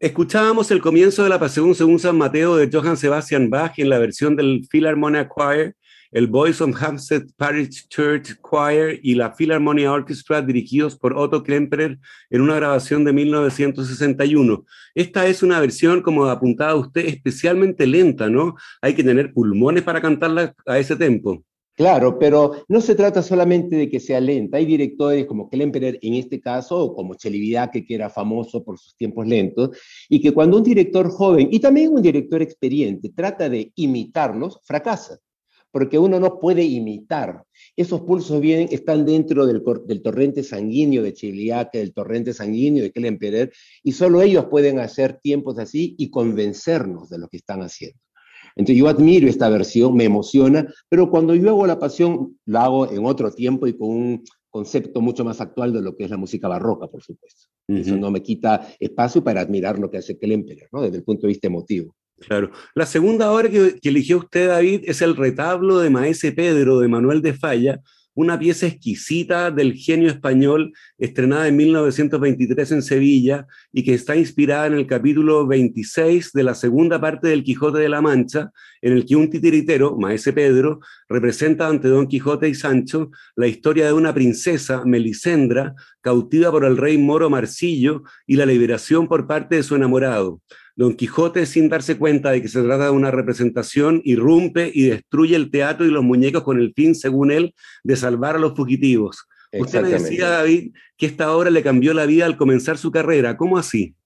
Escuchábamos 0.00 0.70
el 0.70 0.80
comienzo 0.80 1.24
de 1.24 1.28
la 1.28 1.40
Pasión 1.40 1.74
según 1.74 1.98
San 1.98 2.16
Mateo 2.16 2.54
de 2.54 2.70
Johann 2.72 2.96
Sebastian 2.96 3.50
Bach 3.50 3.72
en 3.78 3.88
la 3.88 3.98
versión 3.98 4.36
del 4.36 4.64
Philharmonia 4.70 5.28
Choir, 5.28 5.74
el 6.12 6.28
Boys 6.28 6.60
of 6.60 6.80
Hampstead 6.80 7.24
Parish 7.36 7.88
Church 7.88 8.36
Choir 8.40 9.00
y 9.02 9.16
la 9.16 9.34
Philharmonia 9.34 9.90
Orchestra 9.90 10.40
dirigidos 10.40 10.96
por 10.96 11.14
Otto 11.14 11.42
Klemperer 11.42 11.98
en 12.30 12.40
una 12.40 12.54
grabación 12.54 13.04
de 13.04 13.12
1961. 13.12 14.64
Esta 14.94 15.26
es 15.26 15.42
una 15.42 15.58
versión, 15.58 16.00
como 16.00 16.26
apuntaba 16.26 16.76
usted, 16.76 17.04
especialmente 17.06 17.84
lenta, 17.84 18.28
¿no? 18.28 18.54
Hay 18.80 18.94
que 18.94 19.02
tener 19.02 19.32
pulmones 19.32 19.82
para 19.82 20.00
cantarla 20.00 20.54
a 20.64 20.78
ese 20.78 20.94
tempo. 20.94 21.42
Claro, 21.78 22.18
pero 22.18 22.64
no 22.66 22.80
se 22.80 22.96
trata 22.96 23.22
solamente 23.22 23.76
de 23.76 23.88
que 23.88 24.00
sea 24.00 24.20
lenta. 24.20 24.56
Hay 24.56 24.66
directores 24.66 25.26
como 25.26 25.48
Klemperer 25.48 25.96
en 26.02 26.14
este 26.14 26.40
caso, 26.40 26.76
o 26.76 26.92
como 26.92 27.14
Chelividache, 27.14 27.84
que 27.84 27.94
era 27.94 28.10
famoso 28.10 28.64
por 28.64 28.80
sus 28.80 28.96
tiempos 28.96 29.28
lentos, 29.28 29.78
y 30.08 30.20
que 30.20 30.32
cuando 30.32 30.56
un 30.56 30.64
director 30.64 31.08
joven 31.08 31.48
y 31.52 31.60
también 31.60 31.92
un 31.92 32.02
director 32.02 32.42
experiente 32.42 33.10
trata 33.10 33.48
de 33.48 33.70
imitarlos, 33.76 34.58
fracasa, 34.64 35.20
porque 35.70 36.00
uno 36.00 36.18
no 36.18 36.40
puede 36.40 36.64
imitar. 36.64 37.44
Esos 37.76 38.00
pulsos 38.00 38.40
vienen, 38.40 38.66
están 38.72 39.06
dentro 39.06 39.46
del, 39.46 39.62
torrente 40.02 40.42
sanguíneo 40.42 41.04
de 41.04 41.12
Chelividache, 41.12 41.78
del 41.78 41.94
torrente 41.94 42.34
sanguíneo 42.34 42.82
de 42.82 42.90
Klemperer, 42.90 43.52
y 43.84 43.92
solo 43.92 44.20
ellos 44.20 44.46
pueden 44.46 44.80
hacer 44.80 45.20
tiempos 45.20 45.60
así 45.60 45.94
y 45.96 46.10
convencernos 46.10 47.08
de 47.08 47.18
lo 47.18 47.28
que 47.28 47.36
están 47.36 47.62
haciendo. 47.62 48.00
Entonces 48.58 48.76
yo 48.76 48.88
admiro 48.88 49.28
esta 49.28 49.48
versión, 49.48 49.94
me 49.94 50.04
emociona, 50.04 50.66
pero 50.88 51.10
cuando 51.10 51.34
yo 51.34 51.48
hago 51.48 51.66
la 51.66 51.78
pasión, 51.78 52.36
la 52.44 52.64
hago 52.64 52.90
en 52.90 53.06
otro 53.06 53.30
tiempo 53.30 53.68
y 53.68 53.72
con 53.72 53.88
un 53.88 54.24
concepto 54.50 55.00
mucho 55.00 55.24
más 55.24 55.40
actual 55.40 55.72
de 55.72 55.80
lo 55.80 55.96
que 55.96 56.04
es 56.04 56.10
la 56.10 56.16
música 56.16 56.48
barroca, 56.48 56.88
por 56.88 57.02
supuesto. 57.02 57.46
Eso 57.68 57.96
no 57.96 58.10
me 58.10 58.22
quita 58.22 58.66
espacio 58.80 59.22
para 59.22 59.42
admirar 59.42 59.78
lo 59.78 59.90
que 59.90 59.98
hace 59.98 60.18
Klemperer, 60.18 60.68
¿no? 60.72 60.82
desde 60.82 60.96
el 60.96 61.04
punto 61.04 61.22
de 61.22 61.28
vista 61.28 61.46
emotivo. 61.46 61.94
Claro. 62.18 62.50
La 62.74 62.86
segunda 62.86 63.30
obra 63.30 63.48
que, 63.48 63.78
que 63.80 63.90
eligió 63.90 64.18
usted, 64.18 64.48
David, 64.48 64.80
es 64.84 65.02
el 65.02 65.14
retablo 65.14 65.78
de 65.78 65.90
Maese 65.90 66.32
Pedro 66.32 66.80
de 66.80 66.88
Manuel 66.88 67.22
de 67.22 67.34
Falla, 67.34 67.80
una 68.18 68.36
pieza 68.36 68.66
exquisita 68.66 69.52
del 69.52 69.74
genio 69.74 70.08
español 70.08 70.72
estrenada 70.98 71.46
en 71.46 71.56
1923 71.56 72.72
en 72.72 72.82
Sevilla 72.82 73.46
y 73.72 73.84
que 73.84 73.94
está 73.94 74.16
inspirada 74.16 74.66
en 74.66 74.74
el 74.74 74.88
capítulo 74.88 75.46
26 75.46 76.32
de 76.32 76.42
la 76.42 76.56
segunda 76.56 77.00
parte 77.00 77.28
del 77.28 77.44
Quijote 77.44 77.78
de 77.78 77.88
la 77.88 78.00
Mancha, 78.00 78.50
en 78.82 78.94
el 78.94 79.06
que 79.06 79.14
un 79.14 79.30
titiritero, 79.30 79.96
Maese 79.96 80.32
Pedro, 80.32 80.80
representa 81.08 81.68
ante 81.68 81.86
Don 81.86 82.08
Quijote 82.08 82.48
y 82.48 82.56
Sancho 82.56 83.12
la 83.36 83.46
historia 83.46 83.86
de 83.86 83.92
una 83.92 84.12
princesa, 84.12 84.82
Melisendra, 84.84 85.76
cautiva 86.00 86.50
por 86.50 86.64
el 86.64 86.76
rey 86.76 86.98
moro 86.98 87.30
Marsillo 87.30 88.02
y 88.26 88.34
la 88.34 88.46
liberación 88.46 89.06
por 89.06 89.28
parte 89.28 89.54
de 89.54 89.62
su 89.62 89.76
enamorado. 89.76 90.40
Don 90.78 90.94
Quijote, 90.94 91.44
sin 91.44 91.68
darse 91.68 91.98
cuenta 91.98 92.30
de 92.30 92.40
que 92.40 92.46
se 92.46 92.62
trata 92.62 92.84
de 92.84 92.90
una 92.90 93.10
representación, 93.10 94.00
irrumpe 94.04 94.70
y 94.72 94.84
destruye 94.84 95.34
el 95.34 95.50
teatro 95.50 95.84
y 95.84 95.90
los 95.90 96.04
muñecos 96.04 96.44
con 96.44 96.60
el 96.60 96.72
fin, 96.72 96.94
según 96.94 97.32
él, 97.32 97.52
de 97.82 97.96
salvar 97.96 98.36
a 98.36 98.38
los 98.38 98.54
fugitivos. 98.54 99.26
Usted 99.52 99.82
me 99.82 99.88
decía, 99.88 100.28
David, 100.28 100.72
que 100.96 101.06
esta 101.06 101.36
obra 101.36 101.50
le 101.50 101.64
cambió 101.64 101.94
la 101.94 102.06
vida 102.06 102.26
al 102.26 102.36
comenzar 102.36 102.78
su 102.78 102.92
carrera. 102.92 103.36
¿Cómo 103.36 103.58
así? 103.58 103.96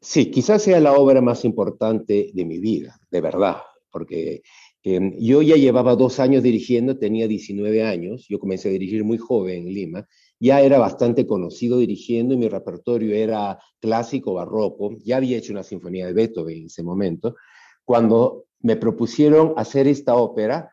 Sí, 0.00 0.30
quizás 0.30 0.62
sea 0.62 0.80
la 0.80 0.94
obra 0.94 1.20
más 1.20 1.44
importante 1.44 2.30
de 2.32 2.44
mi 2.46 2.58
vida, 2.58 2.98
de 3.10 3.20
verdad, 3.20 3.58
porque 3.90 4.40
em, 4.84 5.14
yo 5.18 5.42
ya 5.42 5.56
llevaba 5.56 5.96
dos 5.96 6.18
años 6.18 6.42
dirigiendo, 6.42 6.96
tenía 6.96 7.28
19 7.28 7.84
años, 7.84 8.24
yo 8.26 8.38
comencé 8.38 8.70
a 8.70 8.72
dirigir 8.72 9.04
muy 9.04 9.18
joven 9.18 9.66
en 9.66 9.74
Lima, 9.74 10.08
ya 10.42 10.60
era 10.60 10.76
bastante 10.76 11.24
conocido 11.24 11.78
dirigiendo 11.78 12.34
y 12.34 12.36
mi 12.36 12.48
repertorio 12.48 13.14
era 13.14 13.60
clásico, 13.78 14.34
barroco, 14.34 14.90
ya 15.04 15.18
había 15.18 15.38
hecho 15.38 15.52
una 15.52 15.62
sinfonía 15.62 16.04
de 16.06 16.14
Beethoven 16.14 16.56
en 16.56 16.66
ese 16.66 16.82
momento, 16.82 17.36
cuando 17.84 18.46
me 18.58 18.74
propusieron 18.74 19.54
hacer 19.56 19.86
esta 19.86 20.16
ópera, 20.16 20.68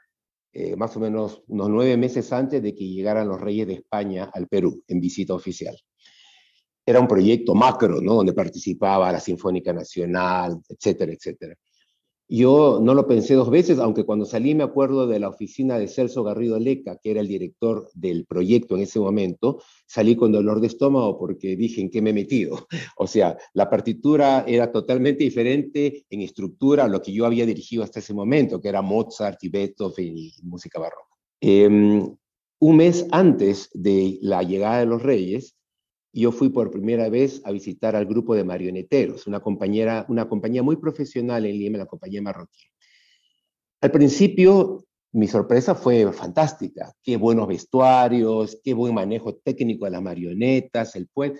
eh, 0.54 0.76
más 0.76 0.98
o 0.98 1.00
menos 1.00 1.44
unos 1.46 1.70
nueve 1.70 1.98
meses 1.98 2.34
antes 2.34 2.64
de 2.64 2.74
que 2.74 2.88
llegaran 2.88 3.28
los 3.28 3.40
reyes 3.40 3.68
de 3.68 3.74
España 3.76 4.32
al 4.34 4.48
Perú 4.48 4.84
en 4.88 5.00
visita 5.00 5.36
oficial. 5.36 5.78
Era 6.84 7.00
un 7.00 7.08
proyecto 7.08 7.54
macro, 7.54 8.02
¿no? 8.02 8.16
Donde 8.16 8.34
participaba 8.34 9.12
la 9.12 9.20
Sinfónica 9.20 9.72
Nacional, 9.72 10.60
etcétera, 10.68 11.14
etcétera. 11.14 11.56
Yo 12.32 12.80
no 12.80 12.94
lo 12.94 13.08
pensé 13.08 13.34
dos 13.34 13.50
veces, 13.50 13.80
aunque 13.80 14.04
cuando 14.04 14.24
salí 14.24 14.54
me 14.54 14.64
acuerdo 14.64 15.08
de 15.08 15.20
la 15.20 15.30
oficina 15.30 15.80
de 15.80 15.88
Celso 15.88 16.24
Garrido 16.24 16.60
Leca, 16.60 17.00
que 17.02 17.10
era 17.10 17.22
el 17.22 17.28
director 17.28 17.90
del 17.96 18.28
proyecto 18.28 18.76
en 18.76 18.84
ese 18.84 19.00
momento, 19.00 19.64
salí 19.88 20.16
con 20.16 20.32
dolor 20.32 20.62
de 20.62 20.68
estómago 20.68 21.18
porque 21.18 21.56
dije 21.56 21.82
en 21.82 21.90
qué 21.90 22.04
me 22.04 22.12
he 22.12 22.14
metido. 22.14 22.68
O 22.98 23.08
sea, 23.08 23.36
la 23.54 23.68
partitura 23.70 24.44
era 24.46 24.72
totalmente 24.72 25.24
diferente 25.24 26.06
en 26.10 26.22
estructura 26.22 26.84
a 26.84 26.88
lo 26.88 27.02
que 27.02 27.14
yo 27.14 27.26
había 27.26 27.46
dirigido 27.48 27.82
hasta 27.82 28.00
ese 28.00 28.14
momento, 28.14 28.62
que 28.62 28.70
era 28.70 28.84
Mozart 28.84 29.44
y 29.44 29.50
Beethoven 29.50 30.16
y 30.16 30.34
música 30.44 30.80
barroca. 30.80 31.16
Em, 31.42 32.16
un 32.60 32.76
mes 32.78 33.08
antes 33.12 33.70
de 33.74 34.20
la 34.22 34.44
llegada 34.44 34.80
de 34.80 34.86
los 34.86 35.02
Reyes, 35.02 35.56
yo 36.12 36.32
fui 36.32 36.50
por 36.50 36.72
primera 36.72 37.10
vez 37.10 37.42
a 37.46 37.52
visitar 37.52 37.96
al 37.96 38.06
grupo 38.06 38.36
de 38.36 38.44
marioneteros, 38.44 39.28
una, 39.28 39.40
compañera, 39.40 40.08
compañía 40.28 40.64
muy 40.64 40.78
profesional 40.78 41.46
en 41.46 41.58
Lima, 41.58 41.78
la 41.78 41.86
compañía 41.86 42.22
marroquí. 42.22 42.66
Al 43.82 43.92
principio, 43.92 44.86
mi 45.12 45.28
sorpresa 45.28 45.76
fue 45.76 46.12
fantástica. 46.12 46.92
Qué 47.02 47.18
buenos 47.18 47.48
vestuarios, 47.48 48.60
qué 48.64 48.74
buen 48.74 48.94
manejo 48.94 49.36
técnico 49.36 49.86
de 49.86 49.92
las 49.92 50.02
marionetas, 50.02 50.96
el 50.96 51.08
puente. 51.08 51.40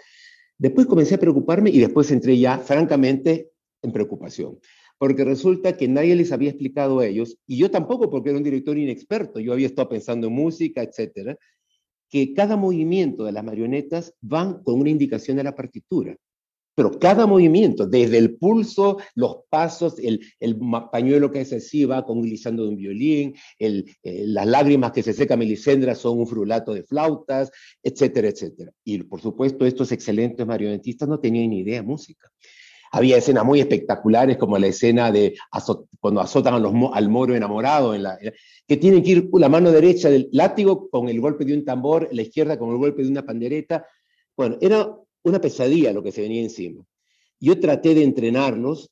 Después 0.58 0.88
comencé 0.88 1.16
a 1.16 1.20
preocuparme 1.20 1.70
y 1.70 1.80
después 1.80 2.12
entré 2.12 2.38
ya, 2.38 2.60
francamente, 2.60 3.52
en 3.82 3.92
preocupación. 3.92 4.60
Porque 4.98 5.24
resulta 5.24 5.78
que 5.78 5.88
nadie 5.88 6.16
les 6.16 6.32
había 6.32 6.50
explicado 6.50 7.00
a 7.00 7.08
ellos, 7.08 7.38
y 7.48 7.58
yo 7.58 7.72
tampoco, 7.72 8.10
porque 8.10 8.30
era 8.30 8.38
un 8.38 8.44
director 8.44 8.78
inexperto. 8.78 9.40
Yo 9.40 9.54
había 9.54 9.68
estado 9.68 9.90
pensando 9.90 10.28
en 10.28 10.34
música, 10.34 10.84
etcétera 10.84 11.38
que 12.10 12.34
cada 12.34 12.58
movimiento 12.58 13.24
de 13.24 13.32
las 13.32 13.44
marionetas 13.44 14.14
van 14.22 14.64
con 14.64 14.80
una 14.80 14.90
indicación 14.90 15.38
de 15.38 15.44
la 15.44 15.56
partitura. 15.56 16.16
Pero 16.80 16.98
cada 16.98 17.28
movimiento, 17.28 17.86
desde 17.88 18.18
el 18.18 18.38
pulso, 18.38 19.00
los 19.14 19.40
pasos, 19.50 19.96
el, 20.00 20.22
pañuelo 20.90 21.30
que 21.30 21.42
es 21.42 21.52
así 21.52 21.84
va 21.84 22.06
con 22.06 22.22
glissando 22.22 22.64
de 22.64 22.70
un 22.70 22.78
violín, 22.78 23.36
eh, 23.60 23.84
las 24.02 24.48
lágrimas 24.48 24.94
que 24.94 25.04
se 25.04 25.12
seca 25.12 25.36
Melisendra 25.36 25.94
son 25.94 26.20
un 26.20 26.26
frulato 26.26 26.74
de 26.74 26.84
flautas, 26.84 27.52
etcétera, 27.84 28.30
etcétera. 28.30 28.72
Y 28.86 29.04
por 29.04 29.20
supuesto, 29.20 29.66
estos 29.66 29.92
excelentes 29.92 30.48
marionetistas 30.48 31.10
no 31.10 31.20
tenían 31.20 31.50
ni 31.50 31.60
idea 31.60 31.82
de 31.82 31.86
música. 31.86 32.32
Había 32.92 33.18
escenas 33.18 33.46
muy 33.46 33.60
espectaculares 33.60 34.38
como 34.38 34.58
la 34.58 34.68
escena 34.68 35.12
de 35.12 35.36
cuando 36.00 36.22
azotan 36.22 36.54
al 36.56 37.10
moro 37.10 37.36
enamorado, 37.36 37.94
en 37.94 38.04
la, 38.04 38.18
que 38.68 38.78
tienen 38.78 39.04
que 39.04 39.12
ir 39.12 39.30
la 39.34 39.50
mano 39.50 39.72
derecha 39.72 40.10
del 40.10 40.30
látigo 40.32 40.90
con 40.90 41.10
el 41.10 41.20
golpe 41.22 41.46
de 41.46 41.54
un 41.54 41.66
tambor, 41.66 42.10
la 42.12 42.22
izquierda 42.22 42.58
con 42.58 42.70
el 42.72 42.78
golpe 42.78 43.04
de 43.04 43.10
una 43.10 43.26
pandereta. 43.26 43.86
Bueno, 44.36 44.58
era 44.62 44.90
una 45.24 45.40
pesadilla 45.40 45.94
lo 45.94 46.04
que 46.04 46.12
se 46.12 46.22
venía 46.22 46.42
encima. 46.42 46.84
Yo 47.40 47.60
traté 47.60 47.94
de 47.94 48.04
entrenarnos 48.04 48.90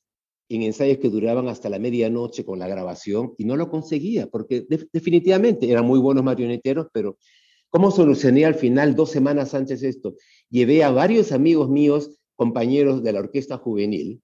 en 0.50 0.62
ensayos 0.62 0.98
que 1.00 1.10
duraban 1.10 1.48
hasta 1.50 1.70
la 1.70 1.80
medianoche 1.80 2.46
con 2.46 2.60
la 2.60 2.68
grabación 2.68 3.34
y 3.38 3.46
no 3.46 3.56
lo 3.56 3.70
conseguía, 3.70 4.28
porque 4.28 4.66
definitivamente 4.92 5.70
eran 5.70 5.86
muy 5.86 6.00
buenos 6.00 6.24
marioneteros, 6.24 6.88
pero 6.94 7.18
¿cómo 7.70 7.92
solucioné 7.92 8.46
al 8.46 8.56
final, 8.56 8.96
dos 8.96 9.12
semanas 9.12 9.54
antes 9.54 9.84
esto? 9.84 10.16
Llevé 10.50 10.84
a 10.84 10.92
varios 10.92 11.32
amigos 11.32 11.70
míos 11.70 12.17
compañeros 12.38 13.04
de 13.04 13.12
la 13.12 13.20
orquesta 13.20 13.58
juvenil 13.58 14.22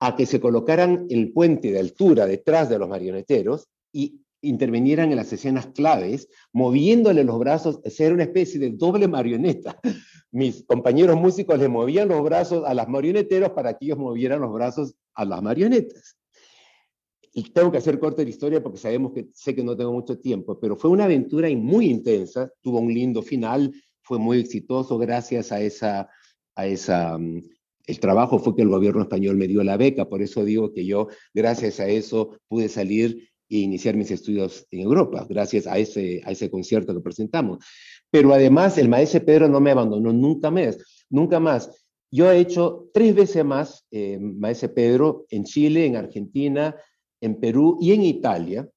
a 0.00 0.16
que 0.16 0.26
se 0.26 0.40
colocaran 0.40 1.06
el 1.10 1.32
puente 1.32 1.70
de 1.70 1.78
altura 1.78 2.26
detrás 2.26 2.68
de 2.68 2.78
los 2.78 2.88
marioneteros 2.88 3.68
y 3.92 4.20
intervinieran 4.40 5.10
en 5.10 5.16
las 5.16 5.32
escenas 5.32 5.66
claves, 5.68 6.28
moviéndole 6.52 7.24
los 7.24 7.38
brazos, 7.38 7.80
ser 7.86 8.12
una 8.12 8.22
especie 8.24 8.60
de 8.60 8.70
doble 8.70 9.08
marioneta. 9.08 9.80
Mis 10.30 10.64
compañeros 10.64 11.16
músicos 11.16 11.58
le 11.58 11.68
movían 11.68 12.08
los 12.08 12.22
brazos 12.22 12.64
a 12.66 12.74
las 12.74 12.88
marioneteros 12.88 13.50
para 13.50 13.76
que 13.76 13.86
ellos 13.86 13.98
movieran 13.98 14.40
los 14.40 14.52
brazos 14.52 14.94
a 15.14 15.24
las 15.24 15.42
marionetas. 15.42 16.16
Y 17.32 17.50
tengo 17.50 17.70
que 17.72 17.78
hacer 17.78 17.98
corta 17.98 18.22
la 18.22 18.30
historia 18.30 18.62
porque 18.62 18.78
sabemos 18.78 19.12
que 19.12 19.28
sé 19.32 19.54
que 19.54 19.64
no 19.64 19.76
tengo 19.76 19.92
mucho 19.92 20.18
tiempo, 20.18 20.58
pero 20.60 20.76
fue 20.76 20.90
una 20.90 21.04
aventura 21.04 21.48
muy 21.50 21.86
intensa, 21.86 22.50
tuvo 22.60 22.78
un 22.78 22.92
lindo 22.92 23.22
final, 23.22 23.72
fue 24.02 24.18
muy 24.18 24.38
exitoso 24.38 24.98
gracias 24.98 25.52
a 25.52 25.60
esa 25.60 26.08
Mm, 26.58 27.38
el 27.86 28.00
trabajo 28.00 28.38
fue 28.38 28.54
que 28.56 28.62
el 28.62 28.68
gobierno 28.68 29.02
español 29.02 29.36
me 29.36 29.48
dio 29.48 29.62
la 29.62 29.76
beca, 29.76 30.08
por 30.08 30.20
eso 30.22 30.44
digo 30.44 30.72
que 30.72 30.84
yo, 30.84 31.08
gracias 31.32 31.80
a 31.80 31.88
eso, 31.88 32.38
pude 32.48 32.68
salir 32.68 33.30
e 33.48 33.58
iniciar 33.58 33.96
mis 33.96 34.10
estudios 34.10 34.66
en 34.70 34.80
Europa, 34.80 35.26
gracias 35.28 35.66
a 35.66 35.78
ese, 35.78 36.20
a 36.24 36.32
ese 36.32 36.50
concierto 36.50 36.92
que 36.94 37.00
presentamos. 37.00 37.64
Pero 38.10 38.34
además, 38.34 38.76
el 38.76 38.88
maestro 38.88 39.24
Pedro 39.24 39.48
no 39.48 39.60
me 39.60 39.70
abandonó 39.70 40.12
nunca 40.12 40.50
más, 40.50 40.78
nunca 41.08 41.40
más. 41.40 41.70
Yo 42.10 42.30
he 42.30 42.40
hecho 42.40 42.88
tres 42.92 43.14
veces 43.14 43.44
más 43.44 43.86
eh, 43.90 44.18
maestro 44.18 44.74
Pedro 44.74 45.26
en 45.30 45.44
Chile, 45.44 45.86
en 45.86 45.96
Argentina, 45.96 46.74
en 47.20 47.38
Perú 47.38 47.78
y 47.80 47.92
en 47.92 48.02
Italia. 48.02 48.68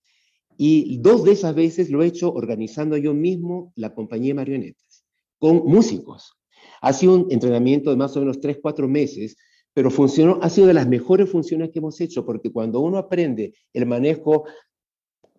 Y 0.58 1.00
dos 1.00 1.24
de 1.24 1.32
esas 1.32 1.56
veces 1.56 1.90
lo 1.90 2.04
he 2.04 2.08
hecho 2.08 2.32
organizando 2.32 2.96
yo 2.96 3.16
mismo 3.16 3.74
la 3.76 3.96
compañía 3.96 4.36
Marionetas, 4.36 5.04
con 5.40 5.66
músicos. 5.66 6.41
Ha 6.82 6.94
sido 6.94 7.16
un 7.16 7.28
entrenamiento 7.32 7.90
de 7.90 7.96
más 7.96 8.16
o 8.18 8.20
menos 8.20 8.40
3, 8.40 8.58
4 8.62 8.88
meses, 8.88 9.38
pero 9.74 9.90
funcionó, 9.90 10.40
ha 10.42 10.50
sido 10.50 10.68
de 10.68 10.74
las 10.74 10.88
mejores 10.88 11.30
funciones 11.30 11.70
que 11.70 11.80
hemos 11.80 12.02
hecho, 12.02 12.26
porque 12.26 12.52
cuando 12.52 12.82
uno 12.82 12.98
aprende 12.98 13.54
el 13.74 13.86
manejo 13.86 14.44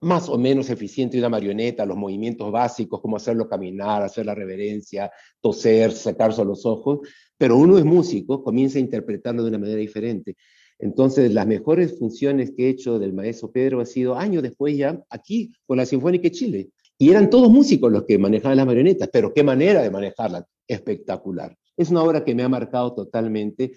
más 0.01 0.29
o 0.29 0.37
menos 0.37 0.69
eficiente 0.69 1.17
de 1.17 1.21
una 1.21 1.29
marioneta, 1.29 1.87
los 1.87 1.97
movimientos 1.97 2.51
básicos, 2.51 3.01
como 3.01 3.17
hacerlo 3.17 3.49
caminar, 3.49 4.03
hacer 4.03 4.27
la 4.27 4.35
reverencia, 4.35 5.11
toser, 5.41 5.93
sacarse 5.93 6.45
los 6.45 6.67
ojos, 6.67 7.01
pero 7.39 7.57
uno 7.57 7.79
es 7.79 7.85
músico, 7.85 8.43
comienza 8.43 8.79
a 8.79 8.81
interpretarlo 8.81 9.43
de 9.43 9.51
una 9.51 9.59
manera 9.59 9.79
diferente. 9.79 10.37
Entonces, 10.79 11.33
las 11.33 11.47
mejores 11.47 11.97
funciones 11.97 12.51
que 12.57 12.67
he 12.67 12.71
hecho 12.71 12.99
del 12.99 13.13
maestro 13.13 13.53
Pedro 13.53 13.81
ha 13.81 13.87
sido 13.87 14.17
años 14.17 14.43
después 14.43 14.77
ya 14.77 15.01
aquí 15.11 15.53
con 15.67 15.77
la 15.77 15.87
Sinfónica 15.87 16.25
de 16.25 16.31
Chile. 16.33 16.71
Y 16.99 17.11
eran 17.11 17.31
todos 17.31 17.51
músicos 17.51 17.93
los 17.93 18.05
que 18.05 18.19
manejaban 18.19 18.57
las 18.57 18.67
marionetas, 18.67 19.09
pero 19.13 19.33
qué 19.33 19.45
manera 19.45 19.83
de 19.83 19.91
manejarlas, 19.91 20.45
espectacular. 20.73 21.57
Es 21.77 21.91
una 21.91 22.03
obra 22.03 22.25
que 22.25 22.35
me 22.35 22.43
ha 22.43 22.49
marcado 22.49 22.95
totalmente 22.95 23.73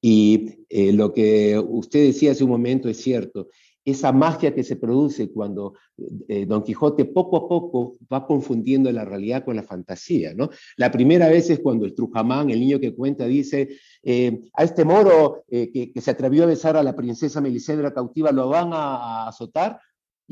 y 0.00 0.64
eh, 0.68 0.92
lo 0.92 1.12
que 1.12 1.58
usted 1.58 2.06
decía 2.06 2.32
hace 2.32 2.44
un 2.44 2.50
momento 2.50 2.88
es 2.88 2.98
cierto, 2.98 3.48
esa 3.84 4.12
magia 4.12 4.54
que 4.54 4.62
se 4.62 4.76
produce 4.76 5.30
cuando 5.30 5.74
eh, 6.28 6.46
Don 6.46 6.62
Quijote 6.62 7.06
poco 7.06 7.36
a 7.38 7.48
poco 7.48 7.96
va 8.12 8.26
confundiendo 8.26 8.92
la 8.92 9.04
realidad 9.04 9.44
con 9.44 9.56
la 9.56 9.62
fantasía. 9.62 10.34
¿no? 10.34 10.50
La 10.76 10.90
primera 10.90 11.28
vez 11.28 11.50
es 11.50 11.60
cuando 11.60 11.86
el 11.86 11.94
Trujamán, 11.94 12.50
el 12.50 12.60
niño 12.60 12.78
que 12.78 12.94
cuenta, 12.94 13.26
dice, 13.26 13.68
eh, 14.02 14.42
a 14.54 14.64
este 14.64 14.84
moro 14.84 15.44
que, 15.48 15.92
se 15.96 16.10
atrevió 16.10 16.44
a 16.44 16.46
besar 16.46 16.76
a 16.76 16.82
la 16.82 16.94
princesa 16.94 17.40
Melisendra 17.40 17.92
cautiva, 17.92 18.32
lo 18.32 18.48
van 18.48 18.70
a, 18.72 19.28
azotar. 19.28 19.80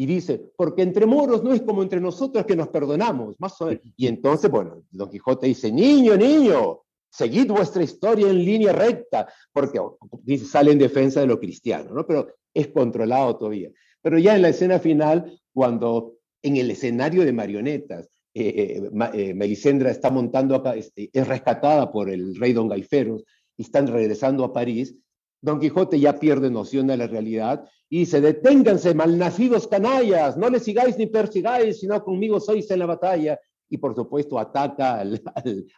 Y 0.01 0.07
dice, 0.07 0.53
porque 0.57 0.83
entre 0.83 1.07
moros 1.07 1.43
no 1.43 1.53
es 1.53 1.61
como 1.63 1.83
entre 1.83 2.01
nosotros 2.01 2.47
que 2.47 2.55
nos 2.55 2.69
perdonamos. 2.69 3.35
Más 3.41 3.57
Y 3.97 4.07
entonces, 4.07 4.49
bueno, 4.49 4.85
Don 4.93 5.11
Quijote 5.11 5.49
dice, 5.49 5.73
niño, 5.73 6.17
niño, 6.17 6.83
seguid 7.11 7.51
vuestra 7.51 7.83
historia 7.83 8.29
en 8.29 8.45
línea 8.45 8.73
recta, 8.73 9.27
porque 9.53 9.81
dice, 10.23 10.45
sale 10.45 10.71
en 10.71 10.79
defensa 10.79 11.19
de 11.19 11.27
lo 11.27 11.41
cristiano, 11.41 11.93
¿no? 11.93 12.07
Pero 12.07 12.29
es 12.55 12.69
controlado 12.69 13.37
todavía. 13.39 13.71
Pero 14.01 14.21
ya 14.21 14.37
en 14.37 14.43
la 14.43 14.51
escena 14.51 14.79
final, 14.79 15.37
cuando 15.53 16.15
en 16.43 16.59
el 16.59 16.71
escenario 16.71 17.25
de 17.25 17.33
marionetas, 17.33 18.09
eh, 18.35 18.55
eh, 18.57 18.91
eh, 19.15 19.35
Melisendra 19.35 19.91
está 19.91 20.13
montando 20.13 20.55
acá, 20.55 20.77
este, 20.77 21.11
es, 21.13 21.27
rescatada 21.27 21.91
por 21.91 22.09
el 22.09 22.37
rey 22.37 22.53
Don 22.53 22.69
Gaiferos 22.69 23.25
y 23.57 23.63
están 23.63 23.89
regresando 23.89 24.45
a 24.45 24.53
París, 24.53 24.95
Don 25.41 25.61
Quijote 25.61 26.01
ya 26.01 26.19
pierde 26.19 26.51
noción 26.51 26.87
de 26.87 26.97
la 26.97 27.07
realidad 27.07 27.69
y 27.89 28.01
dice, 28.01 28.21
deténganse, 28.21 28.95
malnacidos 28.95 29.69
canallas, 29.69 30.37
no 30.37 30.51
le 30.51 30.61
sigáis 30.61 30.99
ni 30.99 31.07
persigáis, 31.07 31.81
sino 31.81 32.03
conmigo 32.03 32.41
sois 32.41 32.71
en 32.71 32.81
la 32.81 32.87
batalla. 32.87 33.39
Y 33.71 33.79
por 33.79 33.95
supuesto 33.95 34.39
ataca 34.39 35.01
al, 35.01 35.23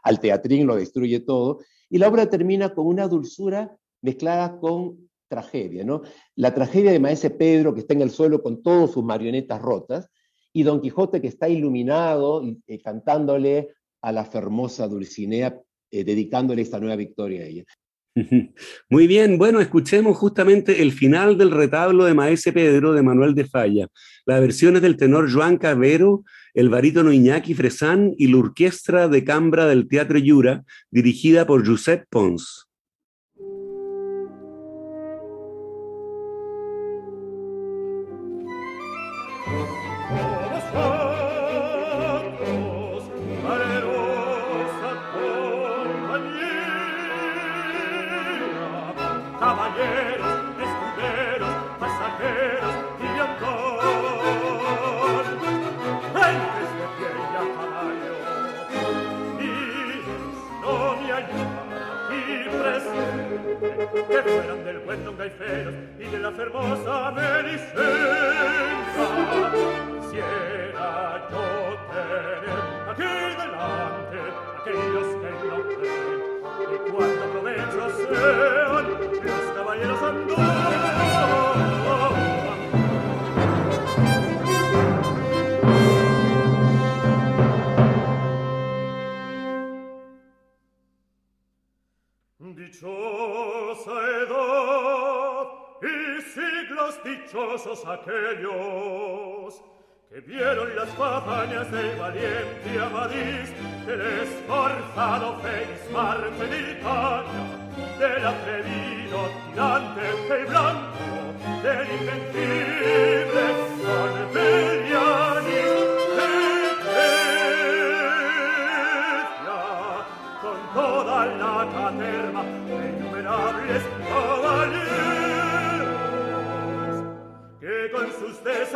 al 0.02 0.20
teatrín, 0.20 0.66
lo 0.66 0.76
destruye 0.76 1.20
todo. 1.20 1.58
Y 1.88 1.98
la 1.98 2.08
obra 2.08 2.28
termina 2.28 2.72
con 2.72 2.86
una 2.86 3.08
dulzura 3.08 3.76
mezclada 4.00 4.58
con 4.58 5.10
tragedia, 5.28 5.84
¿no? 5.84 6.02
La 6.36 6.52
tragedia 6.54 6.90
de 6.90 6.98
Maese 6.98 7.30
Pedro, 7.30 7.72
que 7.72 7.80
está 7.80 7.94
en 7.94 8.02
el 8.02 8.10
suelo 8.10 8.42
con 8.42 8.62
todas 8.62 8.90
sus 8.90 9.04
marionetas 9.04 9.60
rotas, 9.60 10.10
y 10.52 10.64
Don 10.64 10.80
Quijote, 10.80 11.20
que 11.20 11.28
está 11.28 11.48
iluminado 11.48 12.42
eh, 12.66 12.80
cantándole 12.80 13.68
a 14.02 14.12
la 14.12 14.24
fermosa 14.24 14.88
Dulcinea, 14.88 15.60
eh, 15.90 16.04
dedicándole 16.04 16.62
esta 16.62 16.80
nueva 16.80 16.96
victoria 16.96 17.42
a 17.42 17.46
ella. 17.46 17.64
Muy 18.90 19.06
bien, 19.06 19.38
bueno, 19.38 19.60
escuchemos 19.60 20.16
justamente 20.16 20.82
el 20.82 20.92
final 20.92 21.38
del 21.38 21.50
retablo 21.50 22.04
de 22.04 22.14
Maese 22.14 22.52
Pedro 22.52 22.92
de 22.92 23.02
Manuel 23.02 23.34
de 23.34 23.44
Falla. 23.44 23.88
Las 24.26 24.40
versiones 24.40 24.82
del 24.82 24.96
tenor 24.96 25.32
Joan 25.32 25.58
Cabero, 25.58 26.24
el 26.54 26.68
barítono 26.68 27.12
Iñaki 27.12 27.54
Fresán 27.54 28.14
y 28.18 28.28
la 28.28 28.38
orquesta 28.38 29.08
de 29.08 29.24
cambra 29.24 29.66
del 29.66 29.88
Teatro 29.88 30.18
Yura, 30.18 30.64
dirigida 30.90 31.46
por 31.46 31.66
Josep 31.66 32.04
Pons. 32.10 32.69
Y 65.98 66.04
de 66.04 66.18
la 66.18 66.30
hermosa 66.30 67.12
Melisendra. 67.12 67.78
Quisiera 70.00 71.28
yo 71.30 71.44
tener 71.90 72.56
aquí 72.90 73.10
delante 73.38 74.18
aquellos 74.58 75.08
que 75.20 75.30
no 75.46 75.58
creen 75.76 76.20
y 76.60 76.90
cuánto 76.90 77.24
provecho 77.30 77.82
sean 77.96 78.84
los 79.22 79.46
caballeros 79.54 80.00
andados. 80.02 80.60
Dichosa 92.56 93.09
siglos 96.70 97.02
dichosos 97.02 97.84
aquellos 97.86 99.60
que 100.08 100.20
vieron 100.20 100.76
las 100.76 100.96
batallas 100.96 101.70
del 101.70 101.96
valiente 101.98 102.80
Amadís, 102.80 103.86
del 103.86 104.00
esforzado 104.22 105.38
Feismar 105.40 106.30
de 106.30 106.72
Italia, 106.72 107.42
del 107.98 108.26
atrevido 108.26 109.28
tirante 109.50 110.00
del 110.28 110.46
blanco, 110.46 111.06
del 111.62 111.88
invencible. 112.00 113.09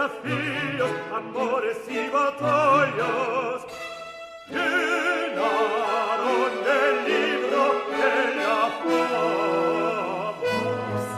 desafíos, 0.05 0.91
amores 1.15 1.79
y 1.89 2.09
batallas. 2.11 3.65
Llenaron 4.49 6.53
el 6.81 6.95
libro 7.09 7.63
de 7.99 8.15
la 8.37 8.61
fama. 8.83 10.33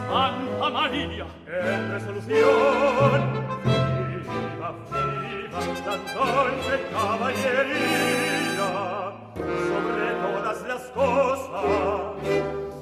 Santa 0.09 0.67
María, 0.69 1.25
en 1.47 1.81
resolución, 1.91 3.19
viva, 3.65 4.69
viva, 4.91 5.59
la 5.85 5.95
dulce 6.13 6.75
caballería, 6.93 8.69
sobre 9.67 10.07
todas 10.23 10.59
las 10.67 10.83
cosas, 10.91 11.65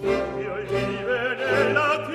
que 0.02 0.44
hoy 0.50 0.66
vive 0.70 1.18
en 1.62 1.68
la 1.74 1.90
tierra. 2.06 2.15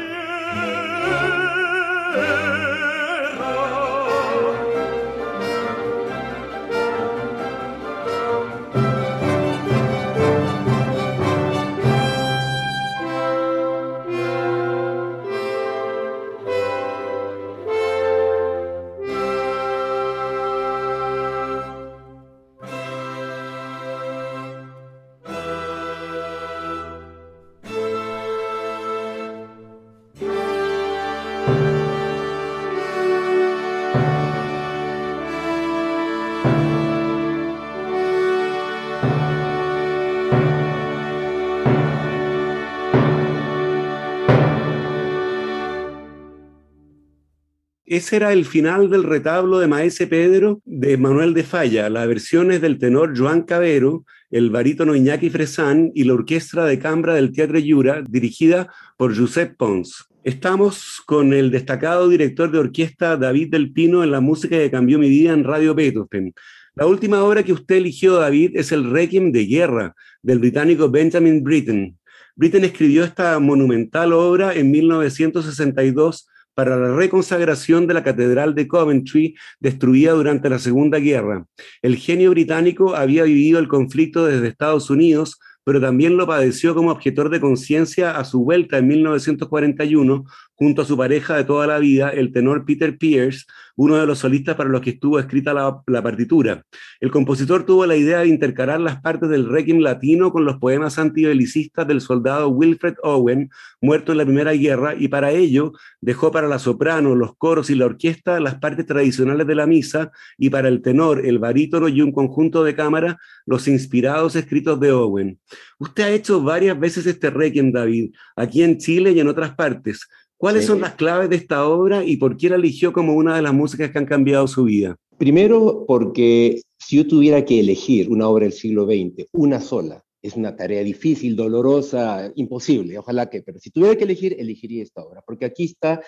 Ese 48.01 48.17
era 48.17 48.33
el 48.33 48.47
final 48.47 48.89
del 48.89 49.03
retablo 49.03 49.59
de 49.59 49.67
Maese 49.67 50.07
Pedro 50.07 50.63
de 50.65 50.97
Manuel 50.97 51.35
de 51.35 51.45
Falla, 51.45 51.91
las 51.91 52.09
versiones 52.09 52.63
del 52.63 52.79
tenor 52.79 53.13
Joan 53.15 53.43
Cabero, 53.43 54.07
el 54.31 54.49
barítono 54.49 54.97
Iñaki 54.97 55.29
Fresán 55.29 55.93
y 55.95 56.05
la 56.05 56.15
orquesta 56.15 56.65
de 56.65 56.79
cámara 56.79 57.13
del 57.13 57.31
Teatro 57.31 57.59
Yura, 57.59 58.03
dirigida 58.09 58.73
por 58.97 59.15
Josep 59.15 59.55
Pons. 59.55 60.07
Estamos 60.25 61.03
con 61.05 61.35
el 61.35 61.51
destacado 61.51 62.09
director 62.09 62.51
de 62.51 62.61
orquesta 62.61 63.19
David 63.19 63.51
del 63.51 63.71
Pino 63.71 64.03
en 64.03 64.13
la 64.13 64.21
música 64.21 64.57
que 64.57 64.71
cambió 64.71 64.99
mi 64.99 65.11
vida 65.11 65.35
en 65.35 65.45
Radio 65.45 65.75
Beethoven. 65.75 66.33
La 66.77 66.87
última 66.87 67.23
obra 67.23 67.43
que 67.43 67.53
usted 67.53 67.77
eligió, 67.77 68.15
David, 68.15 68.53
es 68.55 68.73
el 68.73 68.91
Requiem 68.91 69.31
de 69.31 69.45
Guerra 69.45 69.95
del 70.23 70.39
británico 70.39 70.91
Benjamin 70.91 71.45
Britten. 71.45 71.99
Britten 72.35 72.65
escribió 72.65 73.05
esta 73.05 73.39
monumental 73.41 74.15
obra 74.15 74.55
en 74.55 74.71
1962 74.71 76.29
para 76.61 76.77
la 76.77 76.95
reconsagración 76.95 77.87
de 77.87 77.95
la 77.95 78.03
Catedral 78.03 78.55
de 78.55 78.69
Coventry 78.69 79.35
destruida 79.61 80.13
durante 80.13 80.51
la 80.51 80.59
Segunda 80.59 80.99
Guerra. 80.99 81.47
El 81.81 81.97
genio 81.97 82.29
británico 82.29 82.95
había 82.95 83.23
vivido 83.23 83.59
el 83.59 83.67
conflicto 83.67 84.27
desde 84.27 84.49
Estados 84.49 84.91
Unidos 84.91 85.41
pero 85.65 85.81
también 85.81 86.17
lo 86.17 86.27
padeció 86.27 86.75
como 86.75 86.91
objetor 86.91 87.29
de 87.31 87.39
conciencia 87.39 88.17
a 88.17 88.25
su 88.25 88.43
vuelta 88.43 88.79
en 88.79 88.89
1941 88.89 90.25
junto 90.61 90.83
a 90.83 90.85
su 90.85 90.95
pareja 90.95 91.39
de 91.39 91.45
toda 91.45 91.67
la 91.67 91.79
vida, 91.79 92.11
el 92.11 92.33
tenor 92.33 92.67
Peter 92.67 92.99
Pierce, 92.99 93.47
uno 93.77 93.97
de 93.97 94.05
los 94.05 94.19
solistas 94.19 94.57
para 94.57 94.69
los 94.69 94.83
que 94.83 94.91
estuvo 94.91 95.19
escrita 95.19 95.55
la, 95.55 96.03
partitura. 96.03 96.65
El 97.01 97.11
compositor 97.11 97.65
tuvo 97.65 97.87
la 97.87 97.97
idea 97.97 98.19
de 98.19 98.29
intercalar 98.29 98.79
las 98.79 99.01
partes 99.01 99.31
del 99.31 99.49
requiem 99.49 99.79
latino 99.79 100.31
con 100.31 100.45
los 100.45 100.59
poemas 100.59 100.99
antibelicistas 100.99 101.89
del 101.89 102.03
soldado 102.03 102.51
Wilfred 102.51 102.97
Owen, 103.03 103.49
muerto 103.81 104.13
en 104.13 104.19
la 104.19 104.27
Primera 104.27 104.53
Guerra, 104.53 104.95
y 104.95 105.09
para 105.09 105.31
ello 105.31 105.73
dejó 106.03 106.31
para 106.31 106.47
la 106.47 106.59
soprano, 106.59 107.15
los 107.15 107.35
coros 107.39 107.71
y 107.71 107.75
la 107.75 107.87
orquesta 107.87 108.39
las 108.39 108.57
partes 108.57 108.85
tradicionales 108.85 109.47
de 109.47 109.55
la 109.55 109.67
misa, 109.67 110.11
y 110.37 110.51
para 110.51 110.69
el 110.69 110.83
tenor, 110.83 111.25
el 111.25 111.39
barítono 111.39 111.89
y 111.89 112.03
un 112.03 112.13
conjunto 112.13 112.65
de 112.65 112.75
cámara, 112.75 113.17
los 113.47 113.67
inspirados 113.67 114.37
escritos 114.37 114.79
de 114.79 114.93
Owen. 114.93 115.41
Usted 115.79 116.03
ha 116.03 116.11
hecho 116.11 116.43
varias 116.43 116.79
veces 116.79 117.07
este 117.07 117.31
requiem, 117.31 117.73
David, 117.73 118.13
aquí 118.37 118.63
en 118.63 118.77
Chile 118.77 119.13
y 119.13 119.21
en 119.21 119.29
otras 119.29 119.55
partes. 119.55 120.07
¿Cuáles 120.41 120.65
son 120.65 120.81
las 120.81 120.95
claves 120.95 121.29
de 121.29 121.37
esta 121.37 121.69
obra 121.69 122.03
y 122.03 122.17
por 122.17 122.39
qué 122.39 122.49
la 122.49 122.57
eligió 122.57 122.95
como 122.95 123.13
una 123.13 123.37
de 123.37 123.43
las 123.43 123.53
músicas 123.53 123.91
que 123.91 123.99
han 123.99 124.07
cambiado 124.07 124.49
su 124.49 124.65
vida? 124.65 124.97
Primero, 125.19 125.85
porque 125.87 126.63
si 126.79 126.97
yo 126.97 127.07
tuviera 127.07 127.45
que 127.45 127.61
elegir 127.61 128.09
una 128.09 128.27
obra 128.27 128.45
del 128.45 128.55
siglo 128.55 128.87
XX, 128.87 129.27
una 129.35 129.61
sola, 129.61 130.03
es 130.23 130.37
una 130.37 130.57
tarea 130.57 130.83
difícil, 130.83 131.37
dolorosa, 131.37 132.33
imposible, 132.37 132.97
ojalá 132.97 133.29
que, 133.29 133.43
pero 133.43 133.59
si 133.59 133.69
tuviera 133.69 133.97
que 133.97 134.05
elegir, 134.05 134.35
elegiría 134.39 134.83
esta 134.83 135.03
obra, 135.03 135.23
porque 135.27 135.45
aquí 135.45 135.65
está 135.65 136.01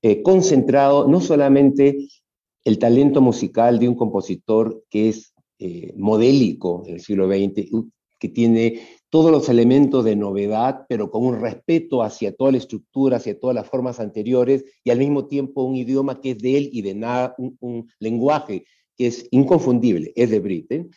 eh, 0.00 0.22
concentrado 0.22 1.06
no 1.06 1.20
solamente 1.20 2.08
el 2.64 2.78
talento 2.78 3.20
musical 3.20 3.78
de 3.78 3.90
un 3.90 3.94
compositor 3.94 4.84
que 4.88 5.10
es 5.10 5.34
eh, 5.58 5.92
modélico 5.98 6.82
en 6.86 6.94
el 6.94 7.00
siglo 7.02 7.28
XX, 7.28 7.68
que 8.18 8.28
tiene 8.30 8.80
todos 9.10 9.30
los 9.30 9.48
elementos 9.48 10.04
de 10.04 10.16
novedad, 10.16 10.84
pero 10.88 11.10
con 11.10 11.24
un 11.24 11.40
respeto 11.40 12.02
hacia 12.02 12.34
toda 12.34 12.52
la 12.52 12.58
estructura, 12.58 13.18
hacia 13.18 13.38
todas 13.38 13.54
las 13.54 13.68
formas 13.68 14.00
anteriores, 14.00 14.64
y 14.84 14.90
al 14.90 14.98
mismo 14.98 15.26
tiempo 15.26 15.62
un 15.62 15.76
idioma 15.76 16.20
que 16.20 16.32
es 16.32 16.38
de 16.38 16.58
él 16.58 16.70
y 16.72 16.82
de 16.82 16.94
nada, 16.94 17.34
un, 17.38 17.88
lenguaje 17.98 18.64
que 18.96 19.06
es 19.06 19.28
inconfundible, 19.30 20.12
es 20.16 20.30
de 20.30 20.40
Britten, 20.40 20.90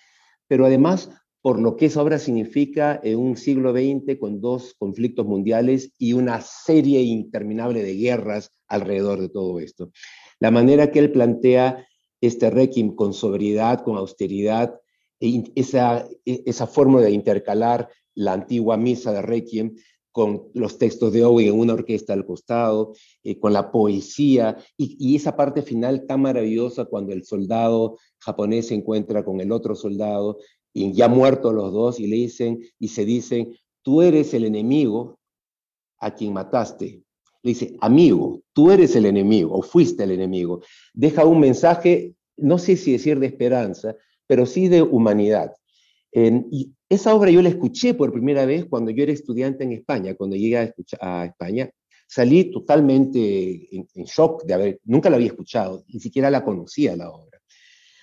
pero 0.48 0.66
además 0.66 1.10
por 1.42 1.60
lo 1.60 1.78
que 1.78 1.86
esa 1.86 2.02
obra 2.02 2.20
significa 2.20 3.00
en 3.02 3.18
un 3.18 3.38
siglo 3.38 3.72
XX 3.72 4.20
con 4.20 4.42
dos 4.42 4.76
conflictos 4.78 5.26
mundiales 5.26 5.94
y 5.98 6.14
una 6.14 6.42
serie 6.42 7.02
interminable 7.02 7.82
de 7.82 7.96
guerras 7.96 8.52
alrededor 8.68 9.22
de 9.22 9.30
todo 9.30 9.60
esto. 9.60 9.92
La 10.40 10.52
manera 10.52 10.92
que 10.92 11.00
él 11.00 11.12
plantea 11.12 11.88
este 12.20 12.50
requiem 12.50 12.94
con 12.94 13.14
sobriedad, 13.14 13.82
con 13.84 13.96
austeridad, 13.96 14.76
esa, 15.20 16.08
e, 16.26 16.44
esa 16.46 16.68
forma 16.68 17.02
de 17.02 17.12
intercalar 17.12 17.90
la 18.16 18.34
antigua 18.34 18.78
misa 18.78 19.12
de 19.12 19.22
Requiem 19.22 19.76
con 20.12 20.50
los 20.54 20.78
textos 20.78 21.14
de 21.14 21.24
Owen 21.24 21.48
en 21.48 21.60
una 21.60 21.74
orquesta 21.74 22.14
al 22.14 22.26
costado, 22.26 22.94
eh, 23.24 23.40
con 23.40 23.54
la 23.54 23.72
poesía 23.72 24.58
y, 24.76 25.16
esa 25.16 25.36
parte 25.36 25.62
final 25.62 26.06
tan 26.08 26.22
maravillosa 26.22 26.86
cuando 26.86 27.14
el 27.14 27.24
soldado 27.24 27.98
japonés 28.18 28.68
se 28.68 28.76
encuentra 28.76 29.24
con 29.24 29.40
el 29.40 29.52
otro 29.52 29.76
soldado 29.76 30.40
y 30.74 30.92
ya 30.94 31.08
muertos 31.08 31.54
los 31.54 31.72
dos 31.72 32.00
y 32.00 32.08
le 32.08 32.18
dicen 32.18 32.60
y 32.80 32.90
se 32.90 33.06
dicen, 33.06 33.56
tú 33.82 34.02
eres 34.02 34.34
el 34.34 34.46
enemigo 34.46 35.20
a 36.00 36.14
quien 36.14 36.34
mataste. 36.34 37.04
Le 37.42 37.52
dice, 37.52 37.78
amigo, 37.80 38.42
tú 38.52 38.72
eres 38.72 38.96
el 38.96 39.06
enemigo 39.06 39.56
o 39.56 39.62
fuiste 39.62 40.04
el 40.04 40.12
enemigo. 40.12 40.62
Deja 40.94 41.24
un 41.24 41.40
mensaje, 41.40 42.16
no 42.36 42.58
sé 42.58 42.76
si 42.76 42.92
decir 42.92 43.20
de 43.20 43.28
esperanza, 43.28 43.96
pero 44.30 44.46
sí 44.46 44.68
de 44.68 44.84
humanidad. 44.84 45.52
y 46.14 46.72
esa 46.88 47.16
obra 47.16 47.32
yo 47.32 47.42
la 47.42 47.50
escuché 47.50 47.96
por 47.96 48.12
primera 48.12 48.46
vez 48.46 48.66
cuando 48.66 48.92
yo 48.92 49.02
era 49.02 49.12
estudiante 49.12 49.64
en 49.64 49.72
España, 49.72 50.14
cuando 50.14 50.36
llegué 50.36 50.58
a, 50.60 50.74
a 51.02 51.26
España. 51.26 51.70
Salí 52.08 52.52
totalmente 52.52 53.68
en, 53.76 54.06
shock 54.06 54.44
de 54.44 54.54
haber, 54.54 54.80
nunca 54.86 55.10
la 55.10 55.16
había 55.16 55.30
escuchado, 55.30 55.84
ni 55.88 56.00
siquiera 56.00 56.30
la 56.30 56.44
conocía 56.44 56.96
la 56.96 57.10
obra. 57.10 57.40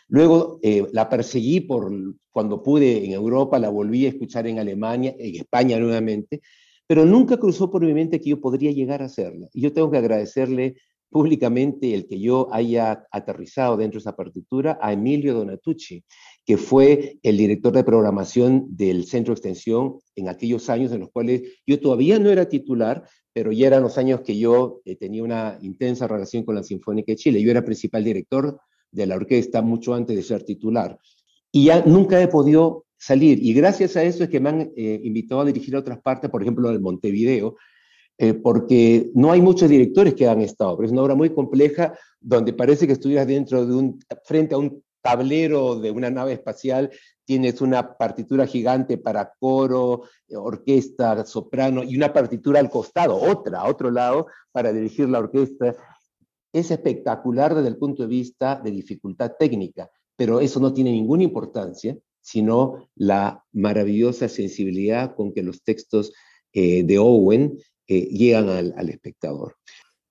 Luego 0.09 0.59
eh, 0.63 0.85
la 0.93 1.09
perseguí 1.09 1.61
por 1.61 1.93
cuando 2.33 2.61
pude 2.61 3.05
en 3.05 3.13
Europa, 3.13 3.61
la 3.61 3.71
volví 3.71 4.07
a 4.07 4.11
escuchar 4.11 4.49
en 4.49 4.59
Alemania, 4.59 5.15
en 5.17 5.37
España 5.37 5.79
nuevamente, 5.79 6.41
pero 6.89 7.05
nunca 7.05 7.37
cruzó 7.37 7.71
por 7.71 7.85
mi 7.85 7.95
mente 7.95 8.21
que 8.21 8.31
yo 8.31 8.41
podría 8.41 8.73
llegar 8.73 9.01
a 9.01 9.07
hacerla. 9.07 9.49
Y 9.53 9.61
yo 9.61 9.73
tengo 9.73 9.93
que 9.93 9.99
agradecerle 9.99 10.75
públicamente 11.11 11.95
el 11.95 12.07
que 12.07 12.21
yo 12.21 12.49
haya 12.53 13.07
aterrizado 13.11 13.77
dentro 13.77 13.99
de 13.99 14.03
esa 14.03 14.17
partitura 14.17 14.79
a 14.81 14.93
Emilio 14.93 15.35
Donatucci, 15.35 16.05
que 16.45 16.57
fue 16.57 17.19
el 17.23 17.37
director 17.37 17.73
de 17.73 17.85
programación 17.85 18.67
del 18.71 19.07
Centro 19.07 19.35
de 19.35 19.39
Extensión 19.39 19.99
en 20.15 20.29
aquellos 20.29 20.69
años 20.71 20.93
en 20.93 21.01
los 21.01 21.11
cuales 21.11 21.43
yo 21.67 21.81
todavía 21.81 22.19
no 22.19 22.31
era 22.31 22.49
titular, 22.49 23.05
pero 23.33 23.53
ya 23.53 23.67
eran 23.67 23.83
los 23.83 23.99
años 23.99 24.21
que 24.21 24.39
yo 24.39 24.81
eh, 24.85 24.97
tenía 24.97 25.23
una 25.23 25.59
intensa 25.61 26.07
relación 26.07 26.45
con 26.45 26.55
la 26.55 26.63
Sinfónica 26.63 27.13
de 27.13 27.17
Chile. 27.17 27.43
Yo 27.43 27.51
era 27.51 27.65
principal 27.65 28.05
director 28.05 28.59
de 28.91 29.07
la 29.07 29.17
orquesta 29.17 29.61
mucho 29.63 29.95
antes 29.95 30.17
de 30.17 30.23
ser 30.23 30.43
titular. 30.43 30.99
Y 31.53 31.67
ya 31.67 31.85
nunca 31.85 32.21
he 32.21 32.29
podido 32.29 32.87
salir. 32.97 33.39
Y 33.43 33.53
gracias 33.53 33.97
a 33.97 34.03
eso 34.03 34.25
es 34.25 34.31
que 34.31 34.41
me 34.41 34.49
han 34.49 34.73
eh, 34.77 35.01
invitado 35.03 35.43
a 35.43 35.45
dirigir 35.45 35.75
a 35.77 35.81
otras 35.81 36.01
partes, 36.01 36.31
por 36.31 36.43
ejemplo, 36.43 36.71
el 36.71 36.81
Montevideo, 36.81 37.57
eh, 38.19 38.35
porque 38.35 39.11
no 39.15 39.31
hay 39.31 39.43
muchos 39.43 39.69
directores 39.69 40.15
que 40.15 40.27
hagan 40.27 40.41
esta 40.41 40.69
obra. 40.69 40.87
Es 40.87 40.93
una 40.93 41.03
obra 41.03 41.15
muy 41.15 41.31
compleja 41.31 41.99
donde 42.21 42.53
parece 42.53 42.87
que 42.87 42.95
estuvieras 42.95 43.27
dentro 43.27 43.67
de 43.67 43.75
un, 43.75 44.01
frente 44.25 44.55
a 44.55 44.59
un 44.59 44.83
tablero 45.03 45.77
de 45.77 45.91
una 45.91 46.11
nave 46.11 46.33
espacial, 46.33 46.91
tienes 47.25 47.61
una 47.61 47.97
partitura 47.97 48.47
gigante 48.47 48.99
para 48.99 49.33
coro, 49.39 50.03
orquesta, 50.31 51.25
soprano 51.25 51.85
y 51.85 51.97
una 51.97 52.13
partitura 52.13 52.59
al 52.59 52.71
costado, 52.71 53.17
otra, 53.17 53.61
a 53.61 53.69
otro 53.69 53.91
lado, 53.91 54.27
para 54.51 54.73
dirigir 54.73 55.09
la 55.09 55.21
orquesta. 55.21 55.77
Es 56.53 56.71
espectacular 56.71 57.55
desde 57.55 57.69
el 57.69 57.77
punto 57.77 58.03
de 58.03 58.09
vista 58.09 58.61
de 58.65 58.71
dificultad 58.71 59.33
técnica, 59.39 59.91
pero 60.17 60.41
eso 60.41 60.59
no 60.59 60.73
tiene 60.73 60.91
ninguna 60.91 61.23
importancia, 61.23 61.97
sino 62.21 62.89
la 62.97 63.45
maravillosa 63.53 64.29
sensibilidad 64.29 65.15
con 65.15 65.33
que 65.33 65.43
los 65.43 65.63
textos 65.63 66.13
eh, 66.53 66.83
de 66.83 66.99
Owen 66.99 67.59
llegan 67.87 68.49
al 68.49 68.89
espectador. 68.89 69.57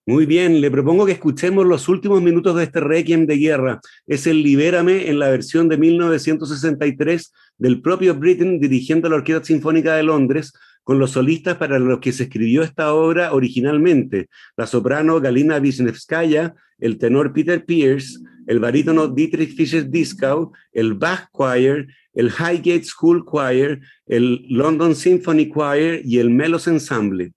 Muy 0.08 0.28
bien, 0.28 0.62
le 0.62 0.70
propongo 0.70 1.08
que 1.08 1.14
escuchemos 1.14 1.66
los 1.66 1.90
últimos 1.90 2.22
minutos 2.22 2.56
de 2.56 2.66
este 2.66 2.80
Requiem 2.80 3.26
de 3.26 3.38
guerra. 3.38 3.80
Es 4.06 4.28
el 4.28 4.44
Libérame 4.44 5.10
en 5.10 5.18
la 5.18 5.30
versión 5.30 5.68
de 5.68 5.78
1963 5.78 7.34
del 7.58 7.82
propio 7.82 8.14
Britten 8.14 8.60
dirigiendo 8.60 9.10
la 9.10 9.16
Orquesta 9.16 9.46
Sinfónica 9.46 9.96
de 9.96 10.04
Londres 10.04 10.54
con 10.84 11.00
los 11.00 11.12
solistas 11.12 11.58
para 11.58 11.80
los 11.80 12.00
que 12.02 12.12
se 12.12 12.26
escribió 12.26 12.62
esta 12.62 12.94
obra 12.94 13.34
originalmente, 13.34 14.30
la 14.56 14.68
soprano 14.68 15.20
Galina 15.20 15.58
Wisniewskaja, 15.58 16.54
el 16.78 17.00
tenor 17.00 17.34
Peter 17.34 17.66
Pierce, 17.66 18.20
el 18.46 18.60
barítono 18.60 19.08
Dietrich 19.08 19.56
Fischer-Dieskau, 19.56 20.52
el 20.72 20.94
Bach 20.94 21.30
Choir, 21.36 21.88
el 22.14 22.28
Highgate 22.28 22.84
School 22.84 23.26
Choir, 23.26 23.80
el 24.06 24.46
London 24.50 24.94
Symphony 24.94 25.52
Choir 25.52 26.04
y 26.06 26.20
el 26.20 26.30
Melos 26.30 26.68
Ensemble. 26.68 27.34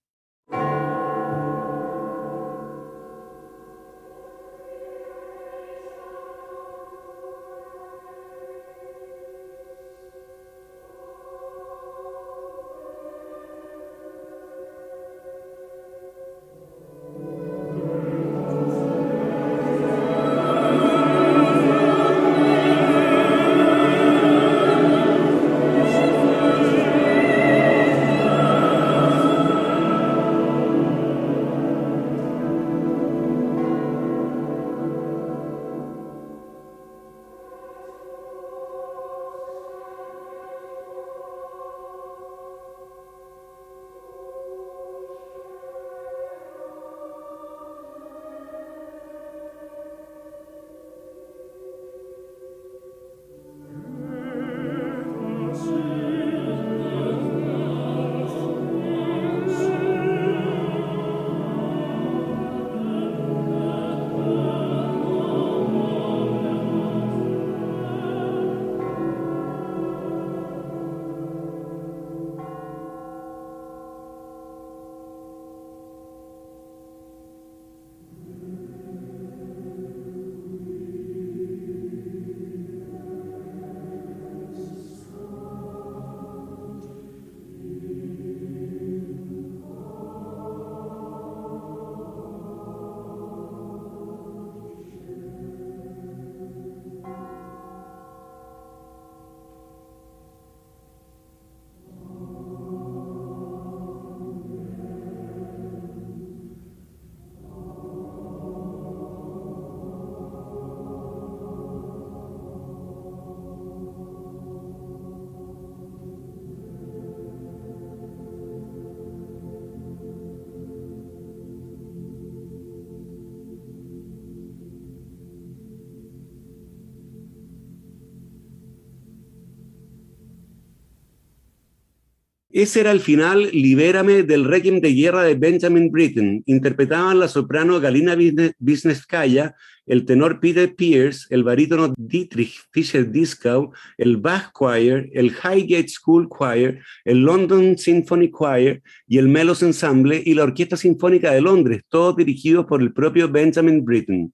Ese 132.51 132.81
era 132.81 132.93
el 132.93 133.01
final 133.01 133.51
Libérame 133.53 134.23
del 134.23 134.47
Requiem 134.47 134.81
de 134.81 134.95
Guerra 134.95 135.23
de 135.23 135.35
Benjamin 135.35 135.91
Britten. 135.93 136.43
Interpretaban 136.47 137.19
la 137.21 137.29
soprano 137.29 137.79
Galina 137.79 138.17
Wisniewskaja, 138.59 139.55
el 139.85 140.07
tenor 140.07 140.41
Peter 140.41 140.75
Pierce, 140.75 141.27
el 141.29 141.45
barítono 141.45 141.93
Dietrich 141.99 142.59
Fischer-Dieskau, 142.73 143.73
el 143.99 144.17
Bach 144.17 144.51
Choir, 144.59 145.11
el 145.13 145.27
Highgate 145.27 145.89
School 145.89 146.27
Choir, 146.31 146.81
el 147.05 147.19
London 147.19 147.77
Symphony 147.77 148.31
Choir 148.31 148.83
y 149.07 149.19
el 149.19 149.29
Melos 149.29 149.63
Ensemble 149.63 150.23
y 150.25 150.33
la 150.33 150.45
Orquesta 150.45 150.79
Sinfónica 150.79 151.33
de 151.33 151.43
Londres, 151.43 151.83
todos 151.91 152.17
dirigidos 152.17 152.65
por 152.65 152.81
el 152.81 152.95
propio 152.95 153.29
Benjamin 153.29 153.85
Britten. 153.85 154.33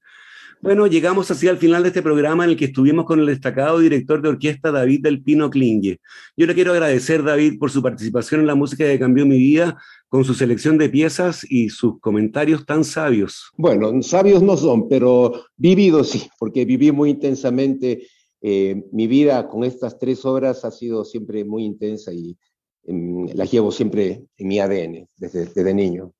Bueno, 0.61 0.87
llegamos 0.87 1.31
así 1.31 1.49
al 1.49 1.59
final 1.59 1.83
de 1.83 1.88
este 1.88 2.03
programa 2.03 2.45
en 2.45 2.51
el 2.51 2.57
que 2.57 2.67
estuvimos 2.67 3.05
con 3.05 3.21
el 3.21 3.27
destacado 3.27 3.79
director 3.79 4.23
de 4.23 4.31
orquesta 4.31 4.73
David 4.73 5.03
del 5.03 5.23
Pino 5.23 5.51
Klinge. 5.51 6.01
Yo 6.37 6.47
le 6.47 6.55
quiero 6.55 6.73
agradecer, 6.73 7.23
David, 7.23 7.59
por 7.59 7.71
su 7.71 7.83
participación 7.83 8.40
en 8.40 8.47
la 8.47 8.55
música 8.55 8.85
que 8.85 8.99
cambió 8.99 9.27
mi 9.27 9.38
vida, 9.38 9.77
con 10.09 10.25
su 10.25 10.35
selección 10.35 10.79
de 10.79 10.88
piezas 10.88 11.45
y 11.49 11.69
sus 11.69 12.01
comentarios 12.01 12.64
tan 12.64 12.85
sabios. 12.85 13.51
Bueno, 13.57 14.03
sabios 14.03 14.43
no 14.43 14.57
son, 14.57 14.88
pero 14.88 15.45
vividos 15.57 16.11
sí, 16.11 16.29
porque 16.38 16.64
viví 16.64 16.93
muy 16.93 17.11
intensamente. 17.11 18.07
Eh, 18.40 18.85
mi 18.93 19.07
vida 19.07 19.49
con 19.49 19.64
estas 19.64 19.99
tres 19.99 20.25
obras 20.25 20.64
ha 20.64 20.71
sido 20.71 21.05
siempre 21.05 21.45
muy 21.45 21.64
intensa 21.64 22.12
y 22.12 22.37
em, 22.85 23.27
las 23.35 23.51
llevo 23.51 23.73
siempre 23.73 24.25
en 24.37 24.49
mi 24.49 24.61
ADN 24.61 25.09
desde, 25.17 25.47
desde 25.47 25.75
niño. 25.75 26.12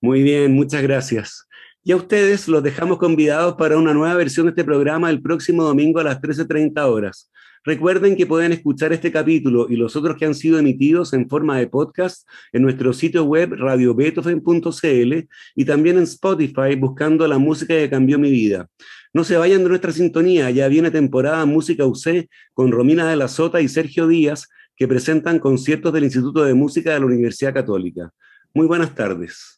Muy 0.00 0.22
bien, 0.22 0.52
muchas 0.52 0.82
gracias. 0.82 1.48
Y 1.88 1.92
a 1.92 1.96
ustedes 1.96 2.48
los 2.48 2.62
dejamos 2.62 2.98
convidados 2.98 3.54
para 3.54 3.78
una 3.78 3.94
nueva 3.94 4.14
versión 4.14 4.44
de 4.44 4.50
este 4.50 4.62
programa 4.62 5.08
el 5.08 5.22
próximo 5.22 5.64
domingo 5.64 6.00
a 6.00 6.04
las 6.04 6.20
13.30 6.20 6.84
horas. 6.84 7.30
Recuerden 7.64 8.14
que 8.14 8.26
pueden 8.26 8.52
escuchar 8.52 8.92
este 8.92 9.10
capítulo 9.10 9.68
y 9.70 9.76
los 9.76 9.96
otros 9.96 10.18
que 10.18 10.26
han 10.26 10.34
sido 10.34 10.58
emitidos 10.58 11.14
en 11.14 11.30
forma 11.30 11.56
de 11.56 11.66
podcast 11.66 12.28
en 12.52 12.60
nuestro 12.60 12.92
sitio 12.92 13.24
web 13.24 13.54
radiobeethoven.cl 13.54 15.28
y 15.54 15.64
también 15.64 15.96
en 15.96 16.02
Spotify 16.02 16.76
buscando 16.78 17.26
la 17.26 17.38
música 17.38 17.72
que 17.72 17.88
cambió 17.88 18.18
mi 18.18 18.30
vida. 18.30 18.68
No 19.14 19.24
se 19.24 19.38
vayan 19.38 19.62
de 19.62 19.70
nuestra 19.70 19.90
sintonía, 19.90 20.50
ya 20.50 20.68
viene 20.68 20.90
temporada 20.90 21.46
Música 21.46 21.86
UC 21.86 22.28
con 22.52 22.70
Romina 22.70 23.08
de 23.08 23.16
la 23.16 23.28
Sota 23.28 23.62
y 23.62 23.68
Sergio 23.68 24.06
Díaz 24.06 24.46
que 24.76 24.86
presentan 24.86 25.38
conciertos 25.38 25.94
del 25.94 26.04
Instituto 26.04 26.44
de 26.44 26.52
Música 26.52 26.92
de 26.92 27.00
la 27.00 27.06
Universidad 27.06 27.54
Católica. 27.54 28.10
Muy 28.52 28.66
buenas 28.66 28.94
tardes. 28.94 29.57